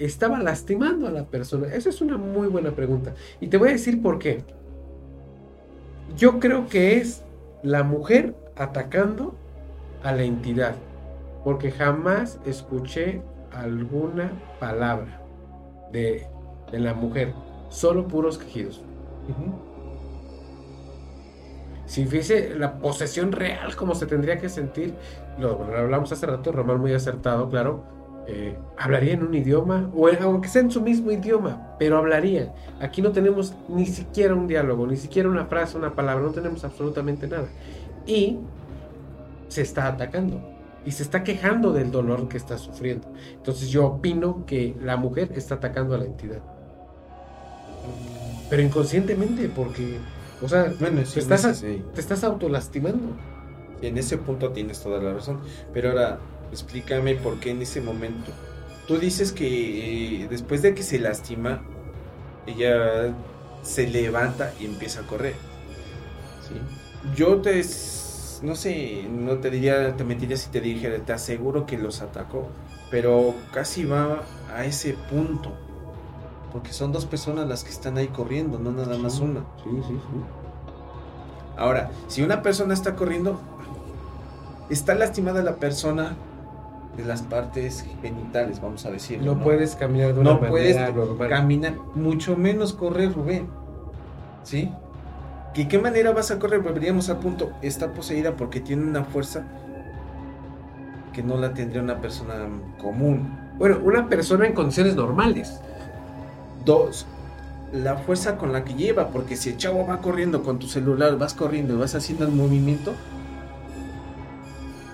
[0.00, 1.68] estaba lastimando a la persona.
[1.68, 3.14] Esa es una muy buena pregunta.
[3.40, 4.42] Y te voy a decir por qué.
[6.16, 7.22] Yo creo que es
[7.62, 9.34] la mujer atacando
[10.02, 10.74] a la entidad.
[11.44, 13.22] Porque jamás escuché
[13.52, 15.20] alguna palabra
[15.92, 16.26] de,
[16.72, 17.34] de la mujer.
[17.68, 18.82] Solo puros quejidos.
[21.86, 24.94] Si fuese la posesión real como se tendría que sentir,
[25.38, 27.84] lo, lo hablamos hace rato, Román muy acertado, claro,
[28.26, 32.54] eh, hablaría en un idioma, o aunque sea en su mismo idioma, pero hablaría.
[32.80, 36.64] Aquí no tenemos ni siquiera un diálogo, ni siquiera una frase, una palabra, no tenemos
[36.64, 37.48] absolutamente nada.
[38.06, 38.38] Y
[39.48, 40.40] se está atacando
[40.84, 43.08] y se está quejando del dolor que está sufriendo.
[43.32, 46.40] Entonces yo opino que la mujer está atacando a la entidad.
[48.48, 49.98] Pero inconscientemente, porque,
[50.42, 53.16] o sea, Bueno, te estás, te estás autolastimando.
[53.82, 55.40] En ese punto tienes toda la razón.
[55.72, 56.18] Pero ahora,
[56.50, 58.32] explícame por qué en ese momento.
[58.86, 61.62] Tú dices que eh, después de que se lastima,
[62.46, 63.14] ella
[63.62, 65.34] se levanta y empieza a correr.
[66.48, 66.54] ¿sí?
[67.16, 67.64] Yo te.
[68.42, 72.48] No sé, no te diría, te mentiría si te dijera, te aseguro que los atacó.
[72.90, 74.22] Pero casi va
[74.54, 75.52] a ese punto.
[76.52, 79.40] Porque son dos personas las que están ahí corriendo, no nada más una.
[79.62, 80.20] Sí, sí, sí.
[81.56, 83.40] Ahora, si una persona está corriendo,
[84.70, 86.16] está lastimada la persona
[86.96, 89.34] de las partes genitales, vamos a decirlo.
[89.34, 91.28] No, puedes caminar de una no puedes manera normal.
[91.28, 93.48] caminar, mucho menos correr, Rubén.
[94.42, 94.72] ¿Sí?
[95.54, 96.60] ¿De qué manera vas a correr?
[96.60, 99.44] Volveríamos al punto, está poseída porque tiene una fuerza
[101.12, 102.34] que no la tendría una persona
[102.80, 103.36] común.
[103.58, 105.60] Bueno, una persona en condiciones normales.
[106.64, 107.06] Dos,
[107.72, 111.18] la fuerza con la que lleva, porque si el chavo va corriendo con tu celular,
[111.18, 112.92] vas corriendo y vas haciendo el movimiento,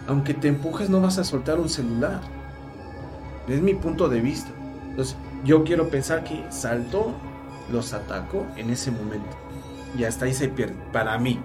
[0.06, 2.20] aunque te empujes no vas a soltar un celular.
[3.48, 4.50] Es mi punto de vista.
[4.90, 7.12] Entonces, yo quiero pensar que saltó,
[7.70, 9.36] los atacó en ese momento.
[9.96, 11.40] Y hasta ahí se pierde, para mí.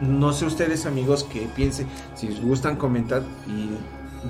[0.00, 3.70] No sé ustedes amigos que piensen, si les gustan comentar y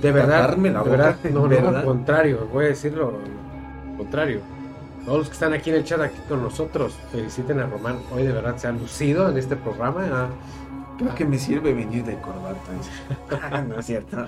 [0.00, 1.76] De verdad, la de verdad, no, no, ¿verdad?
[1.76, 4.40] al contrario, voy a decirlo lo contrario.
[5.04, 7.96] Todos los que están aquí en el chat, aquí con nosotros, feliciten a Román.
[8.14, 10.28] Hoy de verdad se ha lucido en este programa.
[10.98, 13.62] Creo que me sirve venir de corbata.
[13.68, 14.26] no es cierto.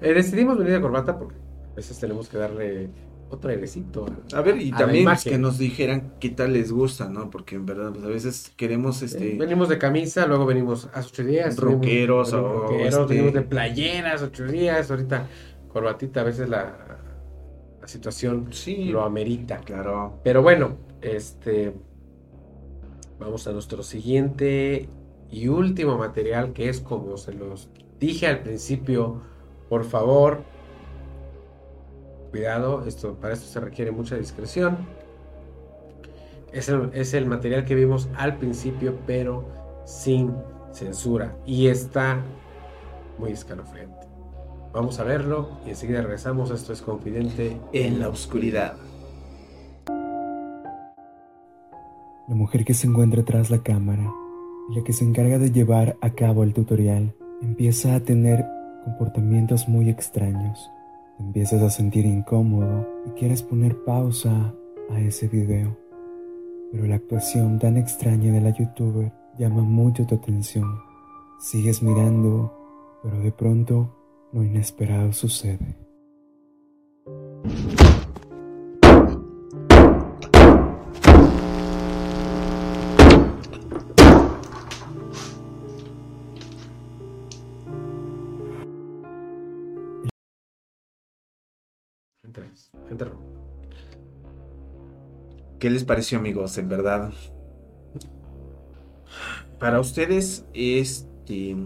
[0.00, 1.36] Eh, decidimos venir de corbata porque
[1.72, 2.90] a veces tenemos que darle
[3.30, 4.06] otro airecito.
[4.34, 7.28] A ver, y A también que nos dijeran qué tal les gusta, ¿no?
[7.30, 9.34] Porque en verdad, pues, a veces queremos este.
[9.34, 11.56] Eh, venimos de camisa, luego venimos a ocho días.
[11.58, 14.90] Rockeros, venimos, o rockeros, este- venimos de playeras, ocho días.
[14.90, 15.26] Ahorita
[15.68, 16.98] corbatita, a veces la,
[17.80, 19.58] la situación Sí, lo amerita.
[19.58, 20.20] claro.
[20.24, 21.74] Pero bueno, este.
[23.20, 24.88] Vamos a nuestro siguiente
[25.30, 27.68] y último material que es como se los
[28.00, 29.20] dije al principio.
[29.68, 30.42] Por favor,
[32.30, 34.78] cuidado, esto, para esto se requiere mucha discreción.
[36.52, 39.44] Es el, es el material que vimos al principio, pero
[39.84, 40.32] sin
[40.72, 41.36] censura.
[41.44, 42.22] Y está
[43.18, 44.06] muy escalofriante.
[44.72, 46.50] Vamos a verlo y enseguida regresamos.
[46.50, 48.76] Esto es Confidente En la oscuridad.
[52.28, 54.10] La mujer que se encuentra tras la cámara
[54.68, 58.44] la que se encarga de llevar a cabo el tutorial empieza a tener
[58.84, 60.70] comportamientos muy extraños.
[61.18, 64.54] Empiezas a sentir incómodo y quieres poner pausa
[64.90, 65.76] a ese video.
[66.70, 70.80] Pero la actuación tan extraña de la youtuber llama mucho tu atención.
[71.40, 72.52] Sigues mirando,
[73.02, 73.94] pero de pronto
[74.32, 75.76] lo inesperado sucede.
[92.90, 93.12] Entra.
[95.58, 96.56] ¿Qué les pareció, amigos?
[96.58, 97.12] En verdad.
[99.58, 101.56] Para ustedes, este.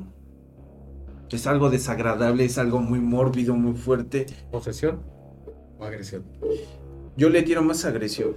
[1.30, 4.26] Es algo desagradable, es algo muy mórbido, muy fuerte.
[4.50, 5.00] ¿Posesión
[5.78, 6.24] o agresión?
[7.16, 8.34] Yo le tiro más agresión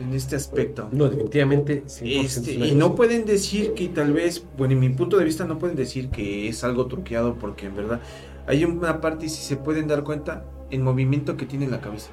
[0.00, 0.88] en este aspecto.
[0.90, 1.84] No, definitivamente.
[1.84, 5.44] 100% Este, y no pueden decir que tal vez, bueno, en mi punto de vista
[5.44, 8.00] no pueden decir que es algo truqueado porque en verdad
[8.48, 10.44] hay una parte y si se pueden dar cuenta,
[10.74, 12.10] el movimiento que tiene la cabeza.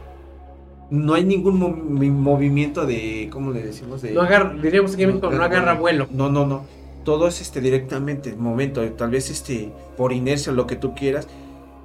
[0.89, 4.01] No hay ningún mo- mi- movimiento de, ¿cómo le decimos?
[4.01, 6.07] De, No agarra, diríamos en México, no agarra vuelo.
[6.11, 6.63] No, no, no.
[7.05, 11.27] Todo es este directamente, el momento, tal vez este por inercia lo que tú quieras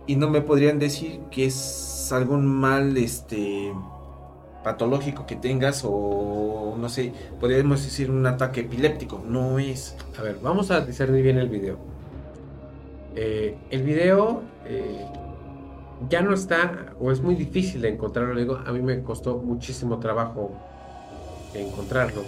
[0.07, 3.73] y no me podrían decir que es algún mal este
[4.63, 9.97] patológico que tengas o no sé, podríamos decir un ataque epiléptico, no es.
[10.19, 11.79] A ver, vamos a discernir bien el video.
[13.15, 15.05] Eh, el video eh,
[16.09, 18.39] ya no está, o es muy difícil de encontrarlo.
[18.39, 20.53] Digo, a mí me costó muchísimo trabajo
[21.55, 22.23] encontrarlo.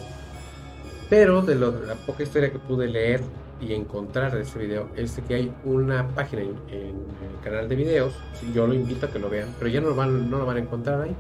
[1.09, 3.23] Pero de, la poca historia que pude leer
[3.61, 8.15] y encontrar de este video, es que hay una página en, el canal de videos.
[8.55, 10.57] Yo lo invito a que lo vean, pero ya no lo van, no lo van
[10.59, 11.15] a encontrar ahí.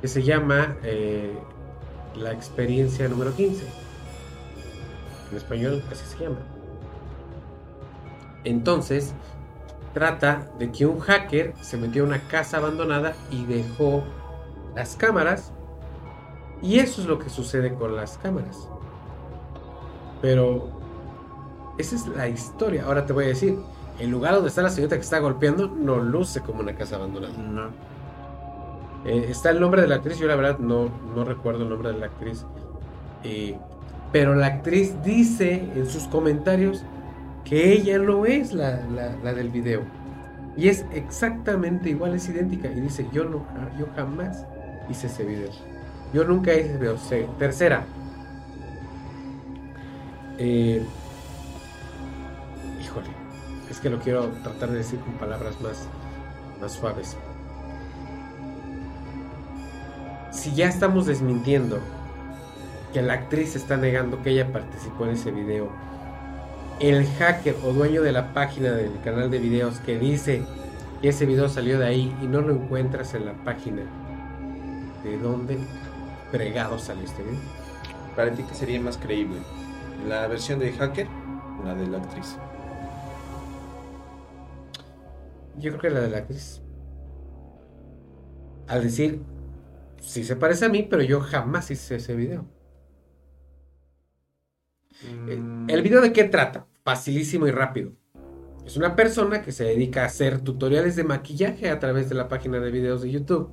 [0.00, 1.34] Que se llama eh,
[2.16, 3.90] La experiencia número 15
[5.30, 6.38] en español así se llama.
[8.44, 9.14] Entonces,
[9.92, 14.02] trata de que un hacker se metió a una casa abandonada y dejó
[14.74, 15.52] las cámaras.
[16.62, 18.68] Y eso es lo que sucede con las cámaras.
[20.20, 20.68] Pero
[21.78, 22.84] esa es la historia.
[22.84, 23.58] Ahora te voy a decir,
[23.98, 27.36] el lugar donde está la señorita que está golpeando no luce como una casa abandonada.
[27.36, 27.68] No.
[29.04, 31.92] Eh, está el nombre de la actriz, yo la verdad no, no recuerdo el nombre
[31.92, 32.44] de la actriz.
[33.24, 33.56] Eh,
[34.12, 36.84] pero la actriz dice en sus comentarios
[37.44, 38.80] que ella no es la,
[39.22, 39.82] la- del video.
[40.56, 42.68] Y es exactamente igual, es idéntica.
[42.68, 43.44] Y dice, yo no,
[43.78, 44.44] yo jamás
[44.88, 45.50] hice ese video.
[46.12, 47.30] Yo nunca hice ese video.
[47.38, 47.84] Tercera.
[50.38, 50.82] Eh,
[52.82, 53.08] híjole,
[53.70, 55.86] es que lo quiero tratar de decir con palabras más,
[56.60, 57.16] más suaves.
[60.30, 61.78] Si ya estamos desmintiendo
[62.92, 65.70] que la actriz está negando que ella participó en ese video,
[66.80, 70.42] el hacker o dueño de la página del canal de videos que dice
[71.02, 73.82] que ese video salió de ahí y no lo encuentras en la página,
[75.04, 75.58] ¿de dónde
[76.30, 77.40] fregado salió este video?
[78.16, 79.38] Para ti que sería más creíble,
[80.08, 81.06] la versión de hacker,
[81.60, 82.36] o la de la actriz.
[85.58, 86.62] Yo creo que la de la actriz.
[88.68, 89.22] Al decir,
[90.00, 92.46] sí se parece a mí, pero yo jamás hice ese video.
[95.26, 96.66] Eh, Mm, ¿El video de qué trata?
[96.84, 97.92] Facilísimo y rápido.
[98.64, 102.28] Es una persona que se dedica a hacer tutoriales de maquillaje a través de la
[102.28, 103.50] página de videos de YouTube.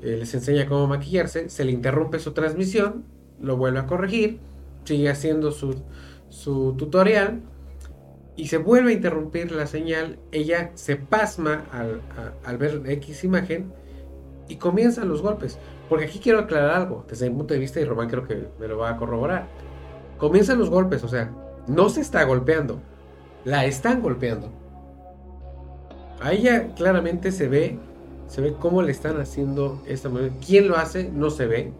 [0.00, 3.04] Les enseña cómo maquillarse, se le interrumpe su transmisión,
[3.40, 4.38] lo vuelve a corregir,
[4.84, 5.82] sigue haciendo su,
[6.28, 7.40] su tutorial
[8.36, 10.18] y se vuelve a interrumpir la señal.
[10.32, 12.02] Ella se pasma al,
[12.44, 13.72] al ver X imagen
[14.48, 15.58] y comienzan los golpes.
[15.88, 18.68] Porque aquí quiero aclarar algo, desde mi punto de vista, y Román creo que me
[18.68, 19.46] lo va a corroborar.
[20.18, 21.32] Comienzan los golpes, o sea,
[21.66, 22.80] No se está golpeando,
[23.44, 24.50] la están golpeando.
[26.20, 27.78] A ella claramente se ve,
[28.28, 30.34] se ve cómo le están haciendo esta manera.
[30.44, 31.10] ¿Quién lo hace?
[31.10, 31.72] No se ve.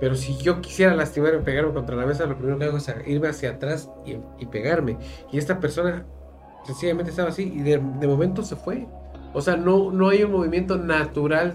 [0.00, 2.90] Pero si yo quisiera lastimarme y pegarme contra la mesa, lo primero que hago es
[3.06, 4.98] irme hacia atrás y, y pegarme.
[5.30, 6.06] Y esta persona
[6.64, 8.86] sencillamente estaba así y de, de momento se fue.
[9.32, 11.54] O sea, no, no hay un movimiento natural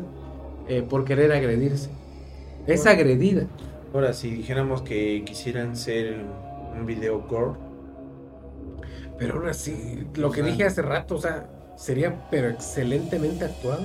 [0.67, 1.89] eh, por querer agredirse.
[2.67, 2.91] Es Bueno.
[2.91, 3.47] agredida.
[3.93, 6.25] Ahora, si dijéramos que quisieran ser
[6.79, 7.57] un video gore,
[9.17, 13.83] Pero aún así, lo que sea- dije hace rato, o sea, sería pero excelentemente actuado.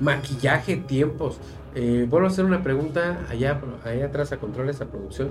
[0.00, 1.38] Maquillaje, tiempos.
[1.74, 5.30] Eh, vuelvo a hacer una pregunta allá, allá atrás a controles, a producción.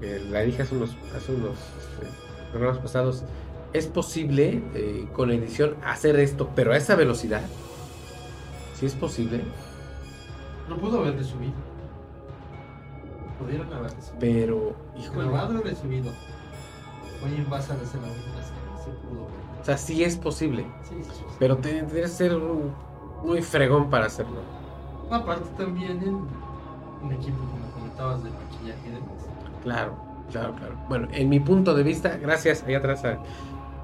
[0.00, 2.06] Eh, la dije hace unos, hace unos este,
[2.52, 3.24] programas pasados.
[3.72, 7.42] ¿Es posible eh, con la edición hacer esto, pero a esa velocidad?
[8.74, 9.40] ¿Sí es posible?
[10.68, 11.52] No pudo haberle subido.
[13.38, 14.18] Pudieron haberle subido.
[14.20, 14.74] Pero.
[15.14, 16.10] Grabado haberle subido.
[17.24, 19.26] Oye, en base a herramientas que se pudo.
[19.60, 20.64] O sea, sí es posible.
[20.88, 21.24] Sí, sí, sí.
[21.38, 22.72] Pero te- tendría que ser un-
[23.24, 24.38] muy fregón para hacerlo.
[25.10, 29.08] Aparte también en un equipo, como comentabas, de maquillaje y demás.
[29.62, 29.96] Claro,
[30.30, 30.74] claro, claro.
[30.88, 33.18] Bueno, en mi punto de vista, gracias allá atrás a,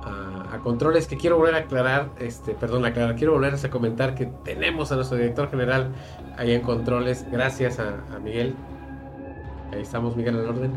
[0.08, 4.14] a- a controles que quiero volver a aclarar, este, perdón, aclarar, quiero volver a comentar
[4.14, 5.90] que tenemos a nuestro director general
[6.36, 8.54] allá en controles, gracias a, a Miguel.
[9.74, 10.72] Ahí estamos, Miguel al orden.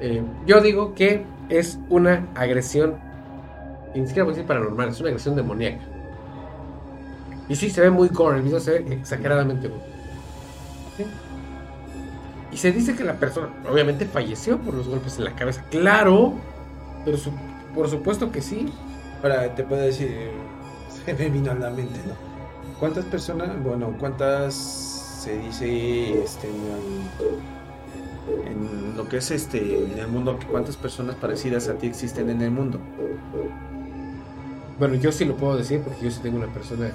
[0.00, 2.96] Eh, yo digo que es una agresión,
[3.94, 5.84] ni siquiera voy a decir paranormal, es una agresión demoníaca.
[7.48, 9.82] Y sí, se ve muy gore, el video se ve exageradamente gore.
[12.50, 15.64] Y se dice que la persona, obviamente, falleció por los golpes en la cabeza.
[15.70, 16.34] Claro,
[17.04, 17.18] pero
[17.74, 18.72] por supuesto que sí.
[19.22, 20.30] ahora te puedo decir,
[21.04, 22.14] se me vino a la mente, ¿no?
[22.78, 26.48] ¿Cuántas personas, bueno, cuántas se dice este,
[28.28, 32.40] en lo que es este, en el mundo, cuántas personas parecidas a ti existen en
[32.42, 32.78] el mundo?
[34.78, 36.90] Bueno, yo sí lo puedo decir porque yo sí tengo una persona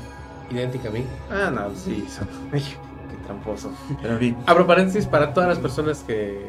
[0.51, 1.03] idéntica a mí.
[1.29, 3.71] Ah, no, sí, son- ay, qué tramposo.
[4.01, 6.47] Pero bien, Abro paréntesis para todas las personas que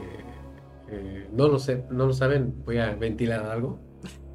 [0.89, 3.79] eh, no, lo sé, no lo saben, voy a ventilar algo.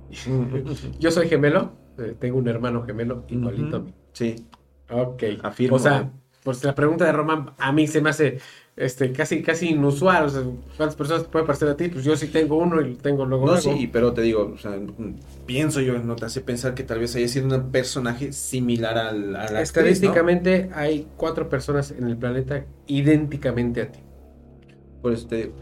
[1.00, 3.94] Yo soy gemelo, eh, tengo un hermano gemelo igualito a mí.
[4.14, 4.48] sí,
[4.90, 5.24] Ok.
[5.42, 5.78] Afirmo.
[5.78, 6.12] O sea,
[6.44, 8.38] pues la pregunta de Román a mí se me hace
[8.76, 10.26] este, casi, casi inusual.
[10.26, 10.42] O sea,
[10.78, 11.90] ¿cuántas personas te puede parecer a ti?
[11.90, 13.46] Pues yo sí tengo uno y tengo luego.
[13.46, 13.78] No, luego.
[13.78, 14.80] sí, pero te digo, o sea,
[15.46, 19.36] pienso yo, no te hace pensar que tal vez haya sido un personaje similar al,
[19.36, 20.20] a la actriz, ¿no?
[20.22, 24.00] Estadísticamente hay cuatro personas en el planeta idénticamente a ti.
[25.02, 25.54] Por eso te digo,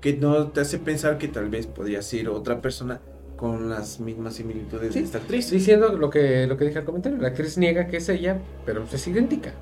[0.00, 3.00] que no te hace pensar que tal vez podría ser otra persona
[3.36, 5.50] con las mismas similitudes Sí, de esta actriz.
[5.50, 8.80] Diciendo lo que, lo que dije al comentario, la actriz niega que es ella, pero
[8.82, 9.52] pues es idéntica.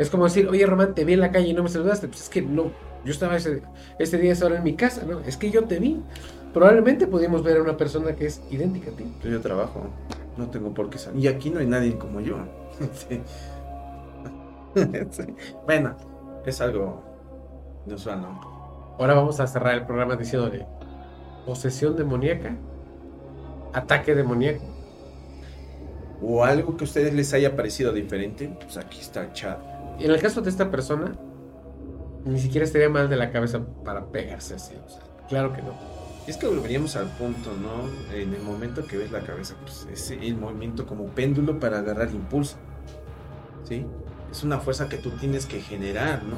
[0.00, 2.08] Es como decir, oye Román, te vi en la calle y no me saludaste.
[2.08, 2.70] Pues es que no,
[3.04, 3.60] yo estaba ese,
[3.98, 5.20] ese día esa hora en mi casa, ¿no?
[5.20, 6.00] Es que yo te vi.
[6.54, 9.04] Probablemente pudimos ver a una persona que es idéntica a ti.
[9.22, 9.82] Yo trabajo,
[10.38, 11.22] no tengo por qué salir.
[11.22, 12.38] Y aquí no hay nadie como yo.
[12.94, 13.20] Sí.
[15.10, 15.24] Sí.
[15.66, 15.96] Bueno,
[16.46, 17.02] es algo
[17.86, 18.96] inusual, ¿no?
[18.98, 20.66] Ahora vamos a cerrar el programa diciéndole
[21.44, 22.56] posesión demoníaca,
[23.74, 24.64] ataque demoníaco.
[26.22, 29.58] O algo que a ustedes les haya parecido diferente, pues aquí está el chat.
[30.00, 31.12] En el caso de esta persona,
[32.24, 34.74] ni siquiera estaría mal de la cabeza para pegarse así.
[34.84, 35.74] o sea, claro que no.
[36.26, 38.14] Es que volveríamos al punto, ¿no?
[38.14, 42.10] En el momento que ves la cabeza, pues es el movimiento como péndulo para agarrar
[42.10, 42.56] impulso.
[43.64, 43.86] ¿Sí?
[44.30, 46.36] Es una fuerza que tú tienes que generar, ¿no?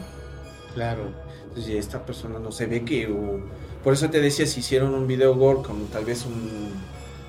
[0.74, 1.10] Claro.
[1.48, 3.06] Entonces esta persona no se ve que...
[3.08, 3.40] o-
[3.82, 6.70] por eso te decía, si hicieron un video gore con tal vez un,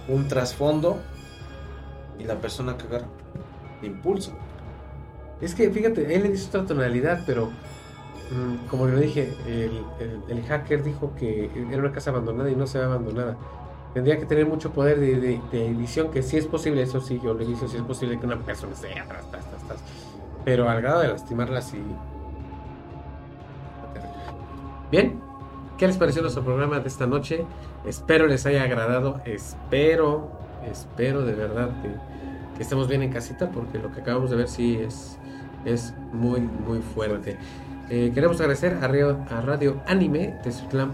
[0.08, 1.00] un trasfondo
[2.20, 3.08] y la persona que agarra
[3.82, 4.32] impulso.
[5.44, 10.84] Es que fíjate, él le dice otra tonalidad, pero mm, como le dije, el, hacker
[10.84, 13.38] dijo que era una casa abandonada y no se ve abandonada.
[13.94, 17.34] Tendría que tener mucho poder de, de- edición, que sí es posible, eso sí, yo
[17.34, 19.80] le dije, sí es posible que una persona esté atrás, atrás, atrás.
[20.46, 21.80] Pero al grado de lastimarla, sí.
[24.91, 25.20] Bien,
[25.78, 27.46] ¿qué les pareció nuestro programa de esta noche?
[27.86, 30.30] Espero les haya agradado, espero,
[30.72, 31.70] espero de verdad
[32.56, 35.18] que estemos bien en casita, porque lo que acabamos de ver sí es,
[35.66, 37.38] es muy, muy fuerte.
[37.89, 40.34] Eh, queremos agradecer a Radio, a Radio Anime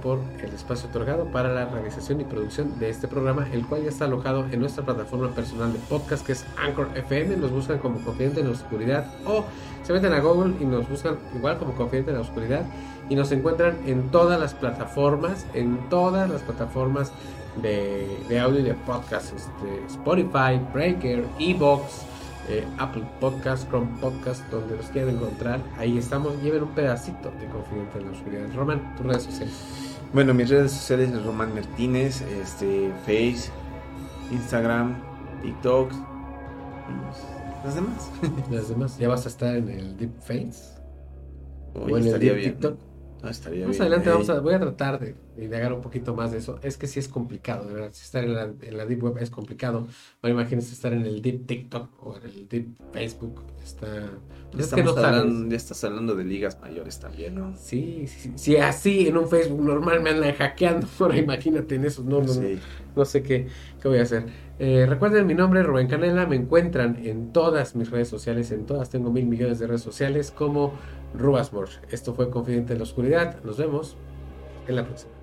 [0.02, 3.90] por el espacio otorgado para la realización y producción de este programa, el cual ya
[3.90, 7.38] está alojado en nuestra plataforma personal de podcast que es Anchor FM.
[7.38, 9.46] Nos buscan como Confidente en la Oscuridad o
[9.84, 12.66] se meten a Google y nos buscan igual como Confidente en la Oscuridad
[13.08, 17.12] y nos encuentran en todas las plataformas, en todas las plataformas
[17.62, 22.09] de, de audio y de podcast, este, Spotify, Breaker, Evox,
[22.50, 25.62] eh, Apple Podcast, Chrome Podcast, donde los quieran encontrar.
[25.78, 28.54] Ahí estamos, lleven un pedacito de Confidente en la Oscuridad.
[28.56, 29.54] Roman, tus redes sociales.
[30.14, 33.52] Bueno, mis redes sociales es Román Martínez, este, Face,
[34.32, 34.96] Instagram,
[35.44, 38.12] TikTok, y las demás.
[38.50, 40.80] Las demás, ¿ya vas a estar en el Deep Face?
[41.76, 42.80] Oye, ¿O en el estaría Deep bien, TikTok?
[43.22, 43.82] Ah, estaría Más bien.
[43.82, 44.14] adelante Ey.
[44.14, 46.58] vamos a, voy a tratar de indagar un poquito más de eso.
[46.64, 47.90] Es que sí es complicado, de verdad.
[47.92, 49.88] Si estar en la, en la Deep Web es complicado.
[50.22, 53.44] Ahora imagínense estar en el Deep TikTok o en el Deep Facebook.
[53.62, 53.88] Está...
[54.54, 57.56] Ya, es que no hablando, ya estás hablando de ligas mayores también, ¿no?
[57.56, 60.88] Sí, sí, sí, así en un Facebook normal me andan hackeando.
[61.00, 62.06] Ahora imagínate en esos.
[62.06, 62.34] No, no, no.
[62.34, 62.60] Sí.
[62.96, 63.48] No sé qué,
[63.82, 64.26] qué voy a hacer.
[64.58, 66.26] Eh, recuerden, mi nombre Rubén Canela.
[66.26, 68.52] Me encuentran en todas mis redes sociales.
[68.52, 70.74] En todas tengo mil millones de redes sociales como
[71.14, 71.72] Rubasmore.
[71.90, 73.42] Esto fue Confidente en la Oscuridad.
[73.44, 73.96] Nos vemos
[74.68, 75.19] en la próxima.